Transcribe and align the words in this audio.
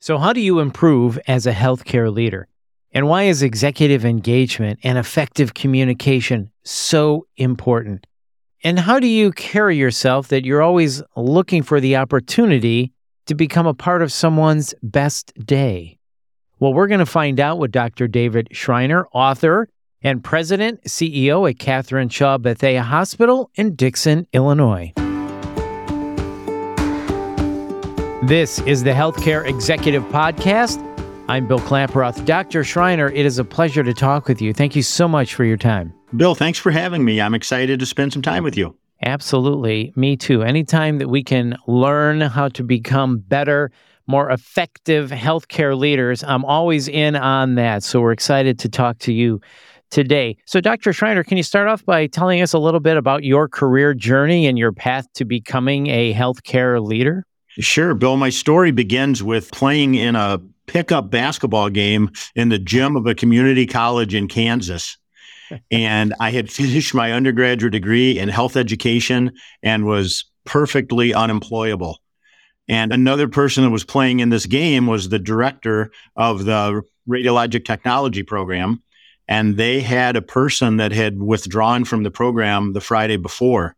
So, 0.00 0.16
how 0.18 0.32
do 0.32 0.40
you 0.40 0.60
improve 0.60 1.18
as 1.26 1.46
a 1.46 1.52
healthcare 1.52 2.12
leader? 2.12 2.46
And 2.92 3.08
why 3.08 3.24
is 3.24 3.42
executive 3.42 4.04
engagement 4.04 4.78
and 4.82 4.96
effective 4.96 5.54
communication 5.54 6.50
so 6.62 7.26
important? 7.36 8.06
And 8.64 8.78
how 8.78 9.00
do 9.00 9.06
you 9.06 9.32
carry 9.32 9.76
yourself 9.76 10.28
that 10.28 10.44
you're 10.44 10.62
always 10.62 11.02
looking 11.16 11.62
for 11.62 11.80
the 11.80 11.96
opportunity 11.96 12.92
to 13.26 13.34
become 13.34 13.66
a 13.66 13.74
part 13.74 14.02
of 14.02 14.12
someone's 14.12 14.72
best 14.82 15.32
day? 15.44 15.98
Well, 16.60 16.72
we're 16.72 16.88
going 16.88 16.98
to 17.00 17.06
find 17.06 17.38
out 17.38 17.58
with 17.58 17.72
Dr. 17.72 18.08
David 18.08 18.48
Schreiner, 18.52 19.06
author 19.12 19.68
and 20.02 20.22
president, 20.22 20.84
CEO 20.84 21.48
at 21.50 21.58
Katherine 21.58 22.08
Shaw 22.08 22.38
Bethea 22.38 22.82
Hospital 22.82 23.50
in 23.56 23.74
Dixon, 23.74 24.26
Illinois. 24.32 24.92
This 28.22 28.58
is 28.62 28.82
the 28.82 28.90
Healthcare 28.90 29.46
Executive 29.46 30.02
Podcast. 30.06 30.82
I'm 31.28 31.46
Bill 31.46 31.60
Klaproth. 31.60 32.24
Dr. 32.24 32.64
Schreiner, 32.64 33.12
it 33.12 33.24
is 33.24 33.38
a 33.38 33.44
pleasure 33.44 33.84
to 33.84 33.94
talk 33.94 34.26
with 34.26 34.42
you. 34.42 34.52
Thank 34.52 34.74
you 34.74 34.82
so 34.82 35.06
much 35.06 35.36
for 35.36 35.44
your 35.44 35.56
time. 35.56 35.94
Bill, 36.16 36.34
thanks 36.34 36.58
for 36.58 36.72
having 36.72 37.04
me. 37.04 37.20
I'm 37.20 37.32
excited 37.32 37.78
to 37.78 37.86
spend 37.86 38.12
some 38.12 38.20
time 38.20 38.42
with 38.42 38.56
you. 38.56 38.76
Absolutely. 39.02 39.92
Me 39.94 40.16
too. 40.16 40.42
Anytime 40.42 40.98
that 40.98 41.08
we 41.08 41.22
can 41.22 41.56
learn 41.68 42.20
how 42.20 42.48
to 42.48 42.64
become 42.64 43.18
better, 43.18 43.70
more 44.08 44.32
effective 44.32 45.12
healthcare 45.12 45.78
leaders, 45.78 46.24
I'm 46.24 46.44
always 46.44 46.88
in 46.88 47.14
on 47.14 47.54
that. 47.54 47.84
So 47.84 48.00
we're 48.00 48.10
excited 48.10 48.58
to 48.58 48.68
talk 48.68 48.98
to 48.98 49.12
you 49.12 49.40
today. 49.90 50.36
So, 50.44 50.60
Dr. 50.60 50.92
Schreiner, 50.92 51.22
can 51.22 51.36
you 51.36 51.44
start 51.44 51.68
off 51.68 51.84
by 51.84 52.08
telling 52.08 52.42
us 52.42 52.52
a 52.52 52.58
little 52.58 52.80
bit 52.80 52.96
about 52.96 53.22
your 53.22 53.48
career 53.48 53.94
journey 53.94 54.48
and 54.48 54.58
your 54.58 54.72
path 54.72 55.06
to 55.14 55.24
becoming 55.24 55.86
a 55.86 56.12
healthcare 56.12 56.84
leader? 56.84 57.24
Sure, 57.58 57.94
Bill. 57.94 58.16
My 58.16 58.30
story 58.30 58.70
begins 58.70 59.22
with 59.22 59.50
playing 59.50 59.96
in 59.96 60.14
a 60.14 60.40
pickup 60.66 61.10
basketball 61.10 61.70
game 61.70 62.10
in 62.36 62.50
the 62.50 62.58
gym 62.58 62.94
of 62.94 63.06
a 63.06 63.14
community 63.14 63.66
college 63.66 64.14
in 64.14 64.28
Kansas. 64.28 64.96
and 65.70 66.14
I 66.20 66.30
had 66.30 66.52
finished 66.52 66.94
my 66.94 67.12
undergraduate 67.12 67.72
degree 67.72 68.18
in 68.18 68.28
health 68.28 68.56
education 68.56 69.32
and 69.62 69.86
was 69.86 70.24
perfectly 70.44 71.12
unemployable. 71.12 71.98
And 72.68 72.92
another 72.92 73.28
person 73.28 73.64
that 73.64 73.70
was 73.70 73.84
playing 73.84 74.20
in 74.20 74.28
this 74.28 74.46
game 74.46 74.86
was 74.86 75.08
the 75.08 75.18
director 75.18 75.90
of 76.16 76.44
the 76.44 76.82
radiologic 77.08 77.64
technology 77.64 78.22
program. 78.22 78.82
And 79.26 79.56
they 79.56 79.80
had 79.80 80.16
a 80.16 80.22
person 80.22 80.76
that 80.76 80.92
had 80.92 81.20
withdrawn 81.20 81.84
from 81.84 82.02
the 82.02 82.10
program 82.10 82.72
the 82.72 82.80
Friday 82.80 83.16
before. 83.16 83.74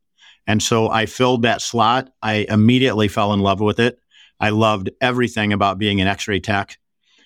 And 0.51 0.61
so 0.61 0.91
I 0.91 1.07
filled 1.07 1.43
that 1.43 1.63
slot. 1.63 2.11
I 2.21 2.45
immediately 2.49 3.07
fell 3.07 3.33
in 3.33 3.39
love 3.39 3.61
with 3.61 3.79
it. 3.79 4.01
I 4.41 4.51
loved 4.51 4.91
everything 5.01 5.53
about 5.53 5.79
being 5.79 6.01
an 6.01 6.09
x 6.09 6.27
ray 6.27 6.41
tech. 6.41 6.77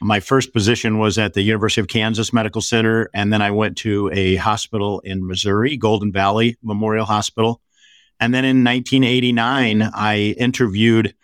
My 0.02 0.20
first 0.20 0.52
position 0.52 0.98
was 0.98 1.16
at 1.16 1.32
the 1.32 1.40
University 1.40 1.80
of 1.80 1.88
Kansas 1.88 2.34
Medical 2.34 2.60
Center, 2.60 3.08
and 3.14 3.32
then 3.32 3.40
I 3.40 3.50
went 3.50 3.78
to 3.78 4.10
a 4.12 4.36
hospital 4.36 5.00
in 5.00 5.26
Missouri, 5.26 5.78
Golden 5.78 6.12
Valley 6.12 6.58
Memorial 6.62 7.06
Hospital. 7.06 7.62
And 8.20 8.34
then 8.34 8.44
in 8.44 8.62
1989, 8.62 9.80
I 9.94 10.34
interviewed 10.36 11.14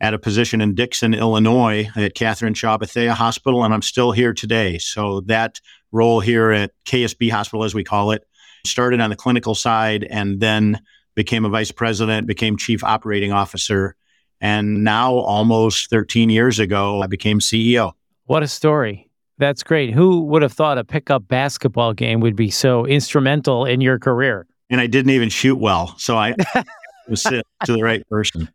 at 0.00 0.12
a 0.12 0.18
position 0.18 0.60
in 0.60 0.74
Dixon, 0.74 1.14
Illinois 1.14 1.88
at 1.94 2.16
Katherine 2.16 2.54
Shaw 2.54 2.78
Bethea 2.78 3.14
Hospital, 3.14 3.62
and 3.62 3.72
I'm 3.72 3.82
still 3.82 4.10
here 4.10 4.34
today. 4.34 4.78
So 4.78 5.20
that 5.26 5.60
role 5.92 6.18
here 6.18 6.50
at 6.50 6.72
KSB 6.84 7.30
Hospital, 7.30 7.62
as 7.62 7.76
we 7.76 7.84
call 7.84 8.10
it, 8.10 8.26
started 8.66 9.00
on 9.00 9.10
the 9.10 9.16
clinical 9.16 9.54
side 9.54 10.02
and 10.02 10.40
then 10.40 10.80
became 11.14 11.44
a 11.44 11.48
vice 11.48 11.70
president, 11.70 12.26
became 12.26 12.56
chief 12.56 12.82
operating 12.84 13.32
officer. 13.32 13.96
And 14.40 14.84
now, 14.84 15.14
almost 15.14 15.90
13 15.90 16.28
years 16.28 16.58
ago, 16.58 17.00
I 17.02 17.06
became 17.06 17.38
CEO. 17.38 17.92
What 18.26 18.42
a 18.42 18.48
story. 18.48 19.10
That's 19.38 19.62
great. 19.62 19.92
Who 19.92 20.20
would 20.26 20.42
have 20.42 20.52
thought 20.52 20.78
a 20.78 20.84
pickup 20.84 21.26
basketball 21.28 21.92
game 21.92 22.20
would 22.20 22.36
be 22.36 22.50
so 22.50 22.86
instrumental 22.86 23.64
in 23.64 23.80
your 23.80 23.98
career? 23.98 24.46
And 24.70 24.80
I 24.80 24.86
didn't 24.86 25.10
even 25.10 25.28
shoot 25.28 25.56
well. 25.56 25.94
So 25.98 26.16
I 26.16 26.34
was 27.08 27.22
sent 27.22 27.44
to 27.64 27.72
the 27.72 27.82
right 27.82 28.06
person. 28.08 28.48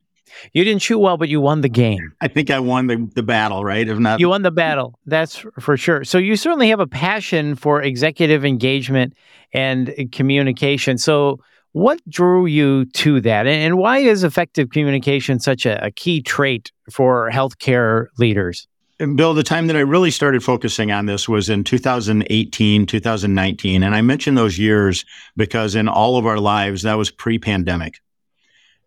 You 0.53 0.63
didn't 0.63 0.81
shoot 0.81 0.99
well, 0.99 1.17
but 1.17 1.27
you 1.27 1.41
won 1.41 1.61
the 1.61 1.69
game. 1.69 2.13
I 2.21 2.27
think 2.27 2.49
I 2.49 2.59
won 2.59 2.87
the, 2.87 3.09
the 3.15 3.23
battle, 3.23 3.63
right? 3.63 3.87
If 3.87 3.97
not, 3.99 4.19
you 4.19 4.29
won 4.29 4.43
the 4.43 4.51
battle. 4.51 4.97
That's 5.05 5.43
for 5.59 5.75
sure. 5.75 6.03
So 6.03 6.17
you 6.17 6.35
certainly 6.35 6.69
have 6.69 6.79
a 6.79 6.87
passion 6.87 7.55
for 7.55 7.81
executive 7.81 8.45
engagement 8.45 9.13
and 9.53 9.93
communication. 10.11 10.97
So 10.97 11.39
what 11.71 11.99
drew 12.09 12.45
you 12.45 12.85
to 12.85 13.21
that? 13.21 13.47
And 13.47 13.77
why 13.77 13.99
is 13.99 14.23
effective 14.23 14.69
communication 14.69 15.39
such 15.39 15.65
a, 15.65 15.83
a 15.85 15.91
key 15.91 16.21
trait 16.21 16.71
for 16.91 17.29
healthcare 17.31 18.07
leaders? 18.17 18.67
And 19.01 19.15
Bill, 19.15 19.33
the 19.33 19.43
time 19.43 19.67
that 19.67 19.77
I 19.77 19.81
really 19.81 20.11
started 20.11 20.43
focusing 20.43 20.91
on 20.91 21.05
this 21.05 21.29
was 21.29 21.49
in 21.49 21.63
2018, 21.63 22.85
2019. 22.85 23.83
And 23.83 23.95
I 23.95 24.01
mention 24.01 24.35
those 24.35 24.59
years 24.59 25.05
because 25.37 25.73
in 25.73 25.87
all 25.87 26.17
of 26.17 26.25
our 26.25 26.39
lives, 26.39 26.81
that 26.81 26.95
was 26.95 27.09
pre 27.09 27.39
pandemic. 27.39 28.01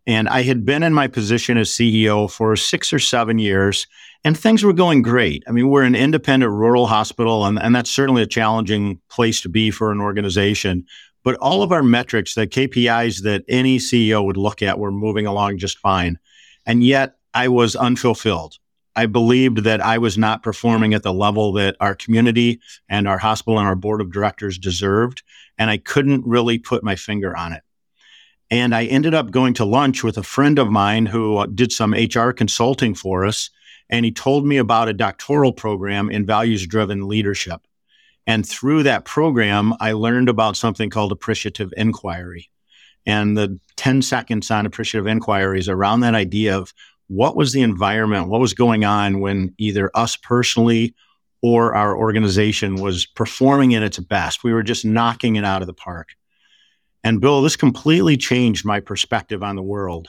And 0.07 0.29
I 0.29 0.43
had 0.43 0.67
been 0.67 0.83
in 0.83 0.93
my 0.93 1.07
position 1.07 1.57
as 1.57 1.71
CEO 1.71 2.31
for 2.31 2.57
six 2.57 2.93
or 2.93 2.99
seven 2.99 3.39
years, 3.39 3.87
and 4.25 4.37
things 4.37 4.65
were 4.65 4.73
going 4.73 5.01
great. 5.01 5.45
I 5.49 5.53
mean, 5.53 5.69
we're 5.69 5.85
an 5.85 5.95
independent 5.95 6.51
rural 6.51 6.89
hospital, 6.89 7.47
and, 7.47 7.59
and 7.59 7.75
that's 7.75 7.91
certainly 7.91 8.21
a 8.21 8.27
challenging 8.27 9.01
place 9.09 9.41
to 9.43 9.49
be 9.49 9.71
for 9.71 9.93
an 9.93 10.01
organization. 10.01 10.85
But 11.25 11.37
all 11.37 11.63
of 11.63 11.73
our 11.73 11.83
metrics, 11.83 12.35
the 12.35 12.47
KPIs 12.47 13.23
that 13.23 13.45
any 13.49 13.79
CEO 13.79 14.25
would 14.25 14.37
look 14.37 14.63
at, 14.63 14.79
were 14.79 14.91
moving 14.91 15.27
along 15.27 15.59
just 15.59 15.79
fine. 15.79 16.19
And 16.67 16.83
yet 16.83 17.17
I 17.35 17.49
was 17.49 17.77
unfulfilled. 17.77 18.59
I 18.95 19.07
believed 19.07 19.59
that 19.59 19.81
I 19.81 19.99
was 19.99 20.19
not 20.19 20.43
performing 20.43 20.93
at 20.93 21.03
the 21.03 21.15
level 21.15 21.53
that 21.55 21.77
our 21.81 21.95
community 21.95 22.61
and 22.89 23.09
our 23.09 23.19
hospital 23.19 23.59
and 23.59 23.67
our 23.67 23.75
board 23.75 24.01
of 24.01 24.13
directors 24.13 24.59
deserved. 24.59 25.23
And 25.57 25.71
I 25.71 25.79
couldn't 25.79 26.27
really 26.27 26.59
put 26.59 26.85
my 26.85 26.97
finger 26.97 27.37
on 27.37 27.53
it. 27.53 27.63
And 28.51 28.75
I 28.75 28.85
ended 28.85 29.15
up 29.15 29.31
going 29.31 29.55
to 29.55 29.65
lunch 29.65 30.05
with 30.05 30.19
a 30.19 30.23
friend 30.23 30.59
of 30.59 30.71
mine 30.71 31.07
who 31.07 31.39
uh, 31.39 31.47
did 31.47 31.73
some 31.73 31.95
HR 31.95 32.33
consulting 32.33 32.95
for 32.95 33.25
us. 33.25 33.49
And 33.89 34.05
he 34.05 34.13
told 34.13 34.47
me 34.47 34.59
about 34.59 34.89
a 34.89 34.93
doctoral 34.93 35.55
program 35.55 36.11
in 36.11 36.27
values 36.27 36.67
driven 36.67 37.09
leadership. 37.09 37.63
And 38.27 38.49
through 38.49 38.85
that 38.85 39.05
program, 39.05 39.75
I 39.81 39.93
learned 39.93 40.29
about 40.29 40.57
something 40.57 40.91
called 40.91 41.13
appreciative 41.13 41.73
inquiry. 41.77 42.51
And 43.05 43.37
the 43.37 43.59
10 43.77 44.03
seconds 44.03 44.51
on 44.51 44.65
appreciative 44.65 45.07
inquiry 45.07 45.59
is 45.59 45.69
around 45.69 46.01
that 46.01 46.15
idea 46.15 46.57
of 46.57 46.73
what 47.09 47.37
was 47.37 47.53
the 47.53 47.63
environment, 47.63 48.29
what 48.29 48.41
was 48.41 48.55
going 48.55 48.85
on 48.85 49.21
when 49.21 49.55
either 49.59 49.91
us 49.95 50.17
personally 50.17 50.95
or 51.43 51.75
our 51.75 51.97
organization 51.97 52.77
was 52.77 53.05
performing 53.05 53.75
at 53.75 53.83
its 53.83 53.99
best. 53.99 54.45
We 54.45 54.53
were 54.53 54.63
just 54.63 54.85
knocking 54.85 55.37
it 55.37 55.45
out 55.45 55.63
of 55.63 55.67
the 55.67 55.75
park. 55.75 56.11
And 57.05 57.21
Bill, 57.21 57.43
this 57.43 57.57
completely 57.57 58.17
changed 58.17 58.65
my 58.65 58.79
perspective 58.79 59.43
on 59.43 59.57
the 59.57 59.63
world. 59.63 60.09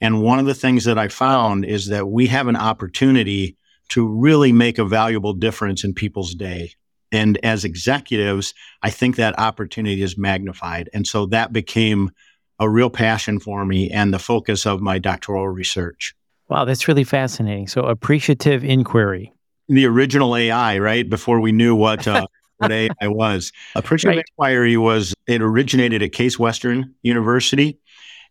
And 0.00 0.22
one 0.22 0.38
of 0.38 0.44
the 0.44 0.54
things 0.54 0.84
that 0.84 0.98
I 0.98 1.08
found 1.08 1.64
is 1.64 1.88
that 1.88 2.08
we 2.08 2.26
have 2.26 2.48
an 2.48 2.56
opportunity 2.56 3.56
to 3.88 4.06
really 4.06 4.52
make 4.52 4.78
a 4.78 4.84
valuable 4.84 5.32
difference 5.32 5.84
in 5.84 5.94
people's 5.94 6.34
day. 6.34 6.72
And 7.14 7.38
as 7.44 7.64
executives, 7.64 8.54
I 8.82 8.90
think 8.90 9.16
that 9.16 9.38
opportunity 9.38 10.02
is 10.02 10.18
magnified. 10.18 10.90
And 10.92 11.06
so 11.06 11.26
that 11.26 11.52
became 11.52 12.10
a 12.58 12.68
real 12.68 12.90
passion 12.90 13.40
for 13.40 13.64
me 13.64 13.90
and 13.90 14.12
the 14.12 14.18
focus 14.18 14.66
of 14.66 14.80
my 14.80 14.98
doctoral 14.98 15.48
research. 15.48 16.14
Wow, 16.48 16.64
that's 16.64 16.88
really 16.88 17.04
fascinating. 17.04 17.68
So, 17.68 17.82
appreciative 17.82 18.64
inquiry. 18.64 19.32
The 19.68 19.86
original 19.86 20.36
AI, 20.36 20.78
right? 20.78 21.08
Before 21.08 21.40
we 21.40 21.52
knew 21.52 21.74
what 21.74 22.06
uh, 22.06 22.26
what 22.58 22.70
AI 22.70 22.90
was. 23.02 23.50
Appreciative 23.74 24.18
right. 24.18 24.24
inquiry 24.38 24.76
was 24.76 25.14
it 25.26 25.40
originated 25.40 26.02
at 26.02 26.12
Case 26.12 26.38
Western 26.38 26.94
University 27.02 27.78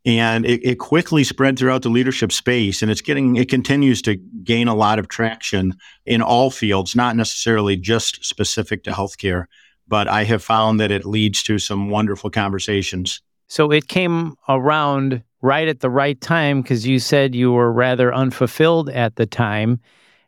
and 0.06 0.46
it, 0.46 0.60
it, 0.66 0.80
quickly 0.80 1.24
spread 1.24 1.58
throughout 1.58 1.82
the 1.82 1.90
leadership 1.90 2.32
space 2.32 2.82
and 2.82 2.92
it's 2.92 3.02
getting 3.02 3.36
it 3.36 3.50
continues 3.50 4.02
to 4.02 4.16
gain 4.44 4.68
a 4.68 4.76
lot 4.76 5.00
of 5.00 5.08
traction 5.08 5.74
in 6.06 6.22
all 6.22 6.52
fields 6.52 6.96
not 6.96 7.16
necessarily 7.16 7.78
just 7.78 8.24
specific 8.24 8.84
to 8.84 8.92
healthcare 8.92 9.46
but 9.88 10.08
i 10.08 10.24
have 10.24 10.44
found 10.44 10.80
that 10.80 10.92
it 10.92 11.06
leads 11.06 11.44
to 11.44 11.60
some 11.60 11.90
wonderful 11.90 12.30
conversations. 12.30 13.22
So 13.48 13.72
it 13.72 13.88
came 13.88 14.36
around 14.50 15.22
right 15.42 15.68
at 15.68 15.82
the 15.82 15.90
right 15.90 16.20
time 16.20 16.62
because 16.62 16.88
you 16.88 17.00
said 17.00 17.36
you 17.36 17.52
were 17.52 17.72
rather 17.72 18.14
unfulfilled 18.14 18.90
at 18.90 19.16
the 19.16 19.26
time 19.26 19.80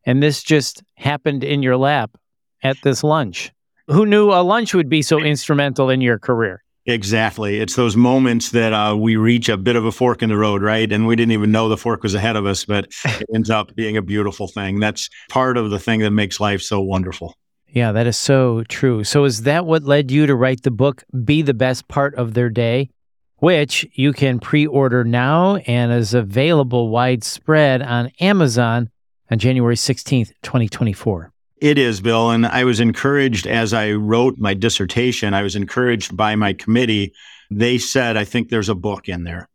and 0.06 0.22
this 0.22 0.44
just 0.44 0.84
happened 0.96 1.44
in 1.44 1.64
your 1.64 1.78
lap 1.78 2.12
at 2.62 2.78
this 2.84 3.04
lunch. 3.04 3.52
Who 3.88 4.06
knew 4.06 4.32
a 4.32 4.44
lunch 4.44 4.74
would 4.74 4.90
be 4.90 5.02
so 5.02 5.20
instrumental 5.20 5.90
in 5.90 6.02
your 6.02 6.20
career 6.20 6.64
Exactly. 6.88 7.60
It's 7.60 7.76
those 7.76 7.96
moments 7.96 8.52
that 8.52 8.72
uh, 8.72 8.96
we 8.96 9.16
reach 9.16 9.50
a 9.50 9.58
bit 9.58 9.76
of 9.76 9.86
a 9.86 9.92
fork 9.92 10.22
in 10.22 10.30
the 10.30 10.38
road, 10.38 10.62
right? 10.62 10.92
And 10.92 11.08
we 11.08 11.16
didn't 11.16 11.32
even 11.32 11.52
know 11.52 11.68
the 11.68 11.78
fork 11.78 12.04
was 12.04 12.14
ahead 12.14 12.36
of 12.36 12.46
us, 12.46 12.64
but 12.64 12.86
it 13.06 13.28
ends 13.34 13.50
up 13.50 13.74
being 13.76 13.98
a 13.98 14.04
beautiful 14.04 14.48
thing. 14.48 14.80
That's 14.80 15.10
part 15.30 15.58
of 15.58 15.72
the 15.72 15.80
thing 15.80 16.02
that 16.02 16.12
makes 16.12 16.40
life 16.40 16.62
so 16.62 16.80
wonderful. 16.82 17.36
Yeah, 17.68 17.92
that 17.92 18.08
is 18.08 18.18
so 18.18 18.64
true. 18.70 19.04
So, 19.04 19.26
is 19.26 19.42
that 19.42 19.66
what 19.66 19.84
led 19.84 20.10
you 20.10 20.28
to 20.28 20.36
write 20.36 20.64
the 20.64 20.72
book, 20.72 21.04
Be 21.26 21.42
the 21.42 21.54
Best 21.54 21.88
Part 21.90 22.16
of 22.16 22.34
Their 22.34 22.50
Day, 22.50 22.90
which 23.38 23.86
you 23.96 24.14
can 24.14 24.40
pre 24.40 24.66
order 24.66 25.04
now 25.04 25.58
and 25.58 25.92
is 25.92 26.14
available 26.14 26.90
widespread 26.90 27.82
on 27.82 28.12
Amazon 28.22 28.90
on 29.30 29.40
January 29.40 29.76
16th, 29.76 30.32
2024. 30.44 31.34
It 31.58 31.78
is, 31.78 32.02
Bill. 32.02 32.32
And 32.32 32.46
I 32.46 32.66
was 32.66 32.80
encouraged 32.80 33.48
as 33.48 33.74
I 33.74 33.92
wrote 33.94 34.38
my 34.38 34.54
dissertation, 34.54 35.34
I 35.34 35.42
was 35.42 35.56
encouraged 35.56 36.16
by 36.16 36.36
my 36.36 36.54
committee. 36.54 37.14
They 37.50 37.78
said, 37.78 38.18
I 38.18 38.26
think 38.26 38.50
there's 38.50 38.70
a 38.70 38.76
book 38.76 39.08
in 39.08 39.24
there. 39.24 39.48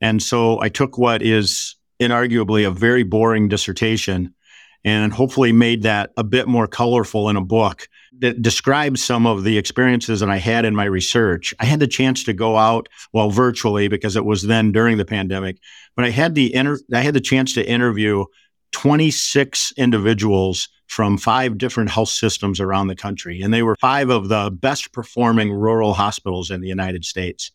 And 0.00 0.22
so 0.22 0.60
I 0.60 0.68
took 0.68 0.98
what 0.98 1.22
is 1.22 1.76
inarguably 2.00 2.66
a 2.66 2.70
very 2.70 3.02
boring 3.02 3.48
dissertation 3.48 4.34
and 4.84 5.12
hopefully 5.12 5.52
made 5.52 5.82
that 5.82 6.10
a 6.16 6.24
bit 6.24 6.46
more 6.46 6.66
colorful 6.66 7.28
in 7.28 7.36
a 7.36 7.44
book 7.44 7.88
that 8.18 8.42
describes 8.42 9.02
some 9.02 9.26
of 9.26 9.42
the 9.42 9.58
experiences 9.58 10.20
that 10.20 10.28
I 10.28 10.36
had 10.36 10.64
in 10.64 10.74
my 10.74 10.84
research. 10.84 11.54
I 11.58 11.64
had 11.64 11.80
the 11.80 11.86
chance 11.86 12.22
to 12.24 12.32
go 12.32 12.56
out, 12.56 12.88
well, 13.12 13.30
virtually 13.30 13.88
because 13.88 14.14
it 14.14 14.24
was 14.24 14.42
then 14.42 14.72
during 14.72 14.98
the 14.98 15.04
pandemic, 15.04 15.58
but 15.96 16.04
I 16.04 16.10
had 16.10 16.34
the 16.34 16.54
inter- 16.54 16.80
I 16.92 17.00
had 17.00 17.14
the 17.14 17.20
chance 17.20 17.54
to 17.54 17.68
interview 17.68 18.26
26 18.72 19.72
individuals 19.76 20.68
from 20.86 21.18
five 21.18 21.58
different 21.58 21.90
health 21.90 22.10
systems 22.10 22.60
around 22.60 22.88
the 22.88 22.96
country. 22.96 23.40
And 23.40 23.52
they 23.52 23.62
were 23.62 23.76
five 23.80 24.10
of 24.10 24.28
the 24.28 24.50
best 24.50 24.92
performing 24.92 25.52
rural 25.52 25.94
hospitals 25.94 26.50
in 26.50 26.60
the 26.60 26.68
United 26.68 27.04
States. 27.04 27.50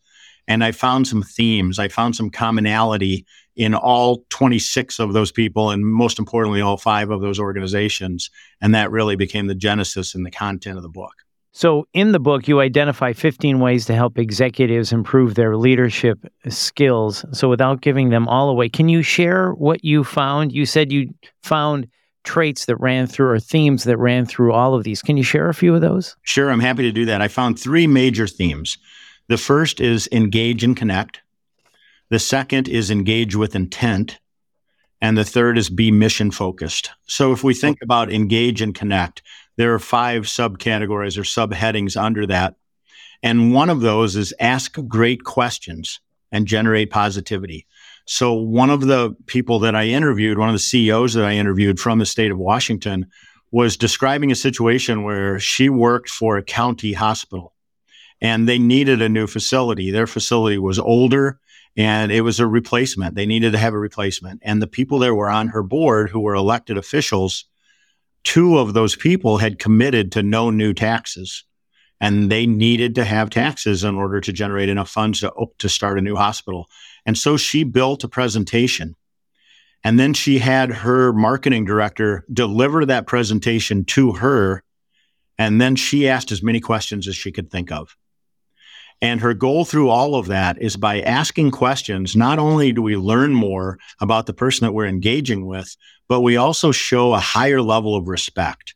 And 0.48 0.64
I 0.64 0.72
found 0.72 1.06
some 1.06 1.22
themes. 1.22 1.78
I 1.78 1.88
found 1.88 2.16
some 2.16 2.30
commonality 2.30 3.24
in 3.56 3.74
all 3.74 4.24
26 4.30 4.98
of 4.98 5.12
those 5.12 5.30
people, 5.30 5.70
and 5.70 5.86
most 5.86 6.18
importantly, 6.18 6.60
all 6.60 6.76
five 6.76 7.10
of 7.10 7.20
those 7.20 7.38
organizations. 7.38 8.30
And 8.60 8.74
that 8.74 8.90
really 8.90 9.16
became 9.16 9.46
the 9.46 9.54
genesis 9.54 10.14
and 10.14 10.24
the 10.24 10.30
content 10.30 10.76
of 10.76 10.82
the 10.82 10.88
book. 10.88 11.12
So, 11.52 11.88
in 11.92 12.12
the 12.12 12.20
book, 12.20 12.46
you 12.46 12.60
identify 12.60 13.12
15 13.12 13.58
ways 13.58 13.84
to 13.86 13.94
help 13.94 14.18
executives 14.18 14.92
improve 14.92 15.34
their 15.34 15.56
leadership 15.56 16.18
skills. 16.48 17.24
So, 17.32 17.48
without 17.48 17.80
giving 17.80 18.10
them 18.10 18.28
all 18.28 18.50
away, 18.50 18.68
can 18.68 18.88
you 18.88 19.02
share 19.02 19.50
what 19.52 19.84
you 19.84 20.04
found? 20.04 20.52
You 20.52 20.64
said 20.64 20.92
you 20.92 21.12
found 21.42 21.88
traits 22.24 22.66
that 22.66 22.76
ran 22.76 23.06
through 23.06 23.30
or 23.30 23.40
themes 23.40 23.84
that 23.84 23.96
ran 23.98 24.26
through 24.26 24.52
all 24.52 24.74
of 24.74 24.84
these. 24.84 25.02
Can 25.02 25.16
you 25.16 25.22
share 25.22 25.48
a 25.48 25.54
few 25.54 25.74
of 25.74 25.80
those? 25.80 26.16
Sure, 26.22 26.50
I'm 26.50 26.60
happy 26.60 26.82
to 26.82 26.92
do 26.92 27.04
that. 27.06 27.22
I 27.22 27.28
found 27.28 27.58
three 27.58 27.86
major 27.86 28.26
themes. 28.26 28.78
The 29.28 29.38
first 29.38 29.80
is 29.80 30.08
engage 30.12 30.64
and 30.64 30.76
connect. 30.76 31.22
The 32.10 32.18
second 32.18 32.68
is 32.68 32.90
engage 32.90 33.36
with 33.36 33.54
intent. 33.54 34.18
And 35.00 35.16
the 35.16 35.24
third 35.24 35.56
is 35.56 35.70
be 35.70 35.90
mission 35.90 36.30
focused. 36.30 36.90
So 37.06 37.32
if 37.32 37.42
we 37.42 37.54
think 37.54 37.78
about 37.82 38.12
engage 38.12 38.60
and 38.60 38.74
connect, 38.74 39.22
there 39.56 39.72
are 39.72 39.78
five 39.78 40.24
subcategories 40.24 41.16
or 41.16 41.22
subheadings 41.22 42.00
under 42.00 42.26
that. 42.26 42.56
And 43.22 43.54
one 43.54 43.70
of 43.70 43.80
those 43.80 44.16
is 44.16 44.34
ask 44.40 44.76
great 44.88 45.24
questions 45.24 46.00
and 46.32 46.46
generate 46.46 46.90
positivity. 46.90 47.66
So 48.12 48.32
one 48.32 48.70
of 48.70 48.80
the 48.80 49.14
people 49.26 49.60
that 49.60 49.76
I 49.76 49.84
interviewed, 49.84 50.36
one 50.36 50.48
of 50.48 50.54
the 50.54 50.58
CEOs 50.58 51.14
that 51.14 51.24
I 51.24 51.34
interviewed 51.34 51.78
from 51.78 52.00
the 52.00 52.04
state 52.04 52.32
of 52.32 52.38
Washington 52.38 53.06
was 53.52 53.76
describing 53.76 54.32
a 54.32 54.34
situation 54.34 55.04
where 55.04 55.38
she 55.38 55.68
worked 55.68 56.08
for 56.08 56.36
a 56.36 56.42
county 56.42 56.92
hospital 56.92 57.54
and 58.20 58.48
they 58.48 58.58
needed 58.58 59.00
a 59.00 59.08
new 59.08 59.28
facility. 59.28 59.92
Their 59.92 60.08
facility 60.08 60.58
was 60.58 60.76
older 60.76 61.38
and 61.76 62.10
it 62.10 62.22
was 62.22 62.40
a 62.40 62.48
replacement. 62.48 63.14
They 63.14 63.26
needed 63.26 63.52
to 63.52 63.58
have 63.58 63.74
a 63.74 63.78
replacement. 63.78 64.40
And 64.42 64.60
the 64.60 64.66
people 64.66 64.98
that 64.98 65.14
were 65.14 65.30
on 65.30 65.46
her 65.46 65.62
board 65.62 66.10
who 66.10 66.18
were 66.18 66.34
elected 66.34 66.76
officials, 66.76 67.44
two 68.24 68.58
of 68.58 68.74
those 68.74 68.96
people 68.96 69.38
had 69.38 69.60
committed 69.60 70.10
to 70.12 70.24
no 70.24 70.50
new 70.50 70.74
taxes. 70.74 71.44
And 72.00 72.28
they 72.28 72.44
needed 72.44 72.96
to 72.96 73.04
have 73.04 73.30
taxes 73.30 73.84
in 73.84 73.94
order 73.94 74.20
to 74.20 74.32
generate 74.32 74.68
enough 74.68 74.90
funds 74.90 75.20
to, 75.20 75.32
to 75.58 75.68
start 75.68 75.96
a 75.96 76.02
new 76.02 76.16
hospital. 76.16 76.66
And 77.06 77.16
so 77.16 77.36
she 77.36 77.64
built 77.64 78.04
a 78.04 78.08
presentation. 78.08 78.96
And 79.82 79.98
then 79.98 80.12
she 80.12 80.38
had 80.38 80.70
her 80.70 81.12
marketing 81.12 81.64
director 81.64 82.24
deliver 82.32 82.84
that 82.86 83.06
presentation 83.06 83.84
to 83.86 84.12
her. 84.12 84.62
And 85.38 85.60
then 85.60 85.76
she 85.76 86.08
asked 86.08 86.32
as 86.32 86.42
many 86.42 86.60
questions 86.60 87.08
as 87.08 87.16
she 87.16 87.32
could 87.32 87.50
think 87.50 87.72
of. 87.72 87.96
And 89.02 89.22
her 89.22 89.32
goal 89.32 89.64
through 89.64 89.88
all 89.88 90.14
of 90.14 90.26
that 90.26 90.60
is 90.60 90.76
by 90.76 91.00
asking 91.00 91.52
questions, 91.52 92.14
not 92.14 92.38
only 92.38 92.72
do 92.72 92.82
we 92.82 92.96
learn 92.96 93.32
more 93.32 93.78
about 93.98 94.26
the 94.26 94.34
person 94.34 94.66
that 94.66 94.72
we're 94.72 94.86
engaging 94.86 95.46
with, 95.46 95.74
but 96.06 96.20
we 96.20 96.36
also 96.36 96.70
show 96.70 97.14
a 97.14 97.18
higher 97.18 97.62
level 97.62 97.96
of 97.96 98.08
respect. 98.08 98.74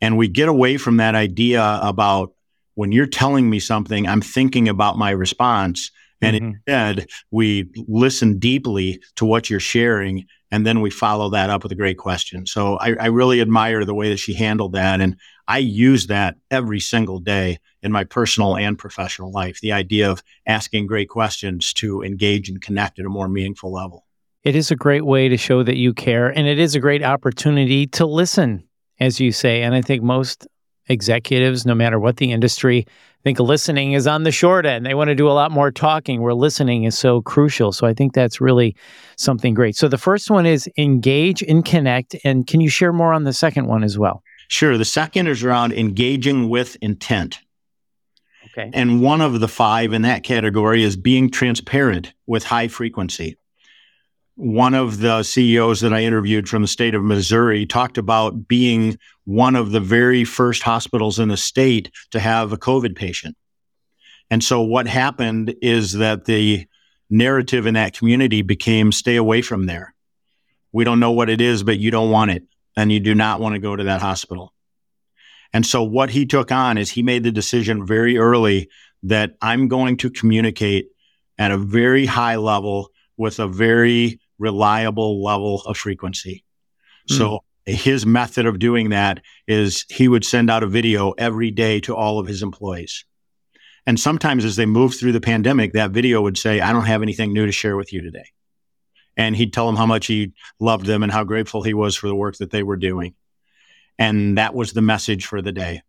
And 0.00 0.16
we 0.16 0.26
get 0.26 0.48
away 0.48 0.76
from 0.76 0.96
that 0.96 1.14
idea 1.14 1.78
about 1.80 2.32
when 2.74 2.90
you're 2.90 3.06
telling 3.06 3.48
me 3.48 3.60
something, 3.60 4.08
I'm 4.08 4.22
thinking 4.22 4.68
about 4.68 4.98
my 4.98 5.10
response. 5.10 5.92
And 6.22 6.36
mm-hmm. 6.36 6.46
instead, 6.54 7.08
we 7.30 7.68
listen 7.88 8.38
deeply 8.38 9.02
to 9.16 9.24
what 9.24 9.50
you're 9.50 9.60
sharing, 9.60 10.26
and 10.50 10.64
then 10.64 10.80
we 10.80 10.90
follow 10.90 11.28
that 11.30 11.50
up 11.50 11.62
with 11.62 11.72
a 11.72 11.76
great 11.76 11.98
question. 11.98 12.46
So 12.46 12.76
I, 12.76 12.94
I 13.00 13.06
really 13.06 13.40
admire 13.40 13.84
the 13.84 13.94
way 13.94 14.08
that 14.10 14.18
she 14.18 14.32
handled 14.32 14.72
that. 14.72 15.00
And 15.00 15.16
I 15.48 15.58
use 15.58 16.06
that 16.06 16.36
every 16.50 16.80
single 16.80 17.18
day 17.18 17.58
in 17.82 17.90
my 17.90 18.04
personal 18.04 18.56
and 18.56 18.78
professional 18.78 19.32
life 19.32 19.60
the 19.60 19.72
idea 19.72 20.10
of 20.10 20.22
asking 20.46 20.86
great 20.86 21.08
questions 21.08 21.72
to 21.74 22.02
engage 22.02 22.48
and 22.48 22.62
connect 22.62 22.98
at 22.98 23.06
a 23.06 23.10
more 23.10 23.28
meaningful 23.28 23.72
level. 23.72 24.06
It 24.44 24.56
is 24.56 24.70
a 24.70 24.76
great 24.76 25.04
way 25.04 25.28
to 25.28 25.36
show 25.36 25.62
that 25.62 25.76
you 25.76 25.92
care, 25.92 26.28
and 26.28 26.46
it 26.46 26.58
is 26.58 26.74
a 26.74 26.80
great 26.80 27.02
opportunity 27.02 27.86
to 27.88 28.06
listen, 28.06 28.64
as 28.98 29.20
you 29.20 29.30
say. 29.30 29.62
And 29.62 29.74
I 29.74 29.82
think 29.82 30.02
most 30.02 30.46
executives, 30.88 31.64
no 31.64 31.74
matter 31.74 31.98
what 31.98 32.16
the 32.16 32.32
industry, 32.32 32.86
think 33.22 33.38
listening 33.38 33.92
is 33.92 34.06
on 34.06 34.24
the 34.24 34.32
short 34.32 34.66
end. 34.66 34.84
They 34.84 34.94
want 34.94 35.08
to 35.08 35.14
do 35.14 35.28
a 35.28 35.32
lot 35.32 35.50
more 35.50 35.70
talking 35.70 36.22
where 36.22 36.34
listening 36.34 36.84
is 36.84 36.98
so 36.98 37.22
crucial. 37.22 37.72
So 37.72 37.86
I 37.86 37.94
think 37.94 38.14
that's 38.14 38.40
really 38.40 38.76
something 39.16 39.54
great. 39.54 39.76
So 39.76 39.88
the 39.88 39.98
first 39.98 40.30
one 40.30 40.46
is 40.46 40.68
engage 40.76 41.42
and 41.42 41.64
connect. 41.64 42.16
And 42.24 42.46
can 42.46 42.60
you 42.60 42.68
share 42.68 42.92
more 42.92 43.12
on 43.12 43.24
the 43.24 43.32
second 43.32 43.66
one 43.66 43.84
as 43.84 43.98
well? 43.98 44.22
Sure. 44.48 44.76
The 44.76 44.84
second 44.84 45.28
is 45.28 45.42
around 45.42 45.72
engaging 45.72 46.48
with 46.48 46.76
intent. 46.82 47.38
Okay. 48.46 48.70
And 48.74 49.00
one 49.00 49.20
of 49.20 49.40
the 49.40 49.48
five 49.48 49.92
in 49.92 50.02
that 50.02 50.24
category 50.24 50.82
is 50.82 50.96
being 50.96 51.30
transparent 51.30 52.12
with 52.26 52.44
high 52.44 52.68
frequency. 52.68 53.36
One 54.34 54.74
of 54.74 54.98
the 55.00 55.22
CEOs 55.22 55.80
that 55.80 55.92
I 55.92 56.02
interviewed 56.02 56.48
from 56.48 56.62
the 56.62 56.68
state 56.68 56.94
of 56.94 57.02
Missouri 57.02 57.66
talked 57.66 57.98
about 57.98 58.48
being 58.48 58.98
one 59.24 59.56
of 59.56 59.72
the 59.72 59.80
very 59.80 60.24
first 60.24 60.62
hospitals 60.62 61.18
in 61.18 61.28
the 61.28 61.36
state 61.36 61.90
to 62.10 62.20
have 62.20 62.52
a 62.52 62.56
COVID 62.56 62.96
patient. 62.96 63.36
And 64.30 64.42
so 64.42 64.62
what 64.62 64.86
happened 64.86 65.54
is 65.60 65.92
that 65.92 66.24
the 66.24 66.66
narrative 67.10 67.66
in 67.66 67.74
that 67.74 67.96
community 67.96 68.40
became 68.40 68.90
stay 68.90 69.16
away 69.16 69.42
from 69.42 69.66
there. 69.66 69.94
We 70.72 70.84
don't 70.84 71.00
know 71.00 71.12
what 71.12 71.28
it 71.28 71.42
is, 71.42 71.62
but 71.62 71.78
you 71.78 71.90
don't 71.90 72.10
want 72.10 72.30
it 72.30 72.44
and 72.74 72.90
you 72.90 73.00
do 73.00 73.14
not 73.14 73.40
want 73.40 73.54
to 73.54 73.58
go 73.58 73.76
to 73.76 73.84
that 73.84 74.00
hospital. 74.00 74.54
And 75.52 75.66
so 75.66 75.82
what 75.82 76.08
he 76.08 76.24
took 76.24 76.50
on 76.50 76.78
is 76.78 76.90
he 76.90 77.02
made 77.02 77.22
the 77.22 77.30
decision 77.30 77.86
very 77.86 78.16
early 78.16 78.70
that 79.02 79.34
I'm 79.42 79.68
going 79.68 79.98
to 79.98 80.08
communicate 80.08 80.86
at 81.38 81.50
a 81.50 81.58
very 81.58 82.06
high 82.06 82.36
level 82.36 82.90
with 83.18 83.38
a 83.38 83.46
very 83.46 84.18
reliable 84.38 85.22
level 85.22 85.62
of 85.62 85.76
frequency. 85.76 86.44
Mm. 87.10 87.18
So 87.18 87.44
his 87.64 88.04
method 88.04 88.46
of 88.46 88.58
doing 88.58 88.90
that 88.90 89.22
is 89.46 89.84
he 89.88 90.08
would 90.08 90.24
send 90.24 90.50
out 90.50 90.62
a 90.62 90.66
video 90.66 91.12
every 91.12 91.50
day 91.50 91.80
to 91.80 91.94
all 91.94 92.18
of 92.18 92.26
his 92.26 92.42
employees. 92.42 93.04
And 93.86 93.98
sometimes 93.98 94.44
as 94.44 94.56
they 94.56 94.66
moved 94.66 94.98
through 94.98 95.12
the 95.12 95.20
pandemic, 95.20 95.72
that 95.72 95.90
video 95.90 96.22
would 96.22 96.38
say, 96.38 96.60
I 96.60 96.72
don't 96.72 96.86
have 96.86 97.02
anything 97.02 97.32
new 97.32 97.46
to 97.46 97.52
share 97.52 97.76
with 97.76 97.92
you 97.92 98.00
today 98.00 98.26
and 99.16 99.36
he'd 99.36 99.52
tell 99.52 99.66
them 99.66 99.76
how 99.76 99.86
much 99.86 100.06
he 100.06 100.32
loved 100.58 100.86
them 100.86 101.02
and 101.02 101.12
how 101.12 101.24
grateful 101.24 101.62
he 101.62 101.74
was 101.74 101.96
for 101.96 102.08
the 102.08 102.14
work 102.14 102.36
that 102.38 102.50
they 102.50 102.62
were 102.62 102.76
doing. 102.76 103.14
And 103.98 104.38
that 104.38 104.54
was 104.54 104.72
the 104.72 104.82
message 104.82 105.26
for 105.26 105.42
the 105.42 105.52
day. 105.52 105.82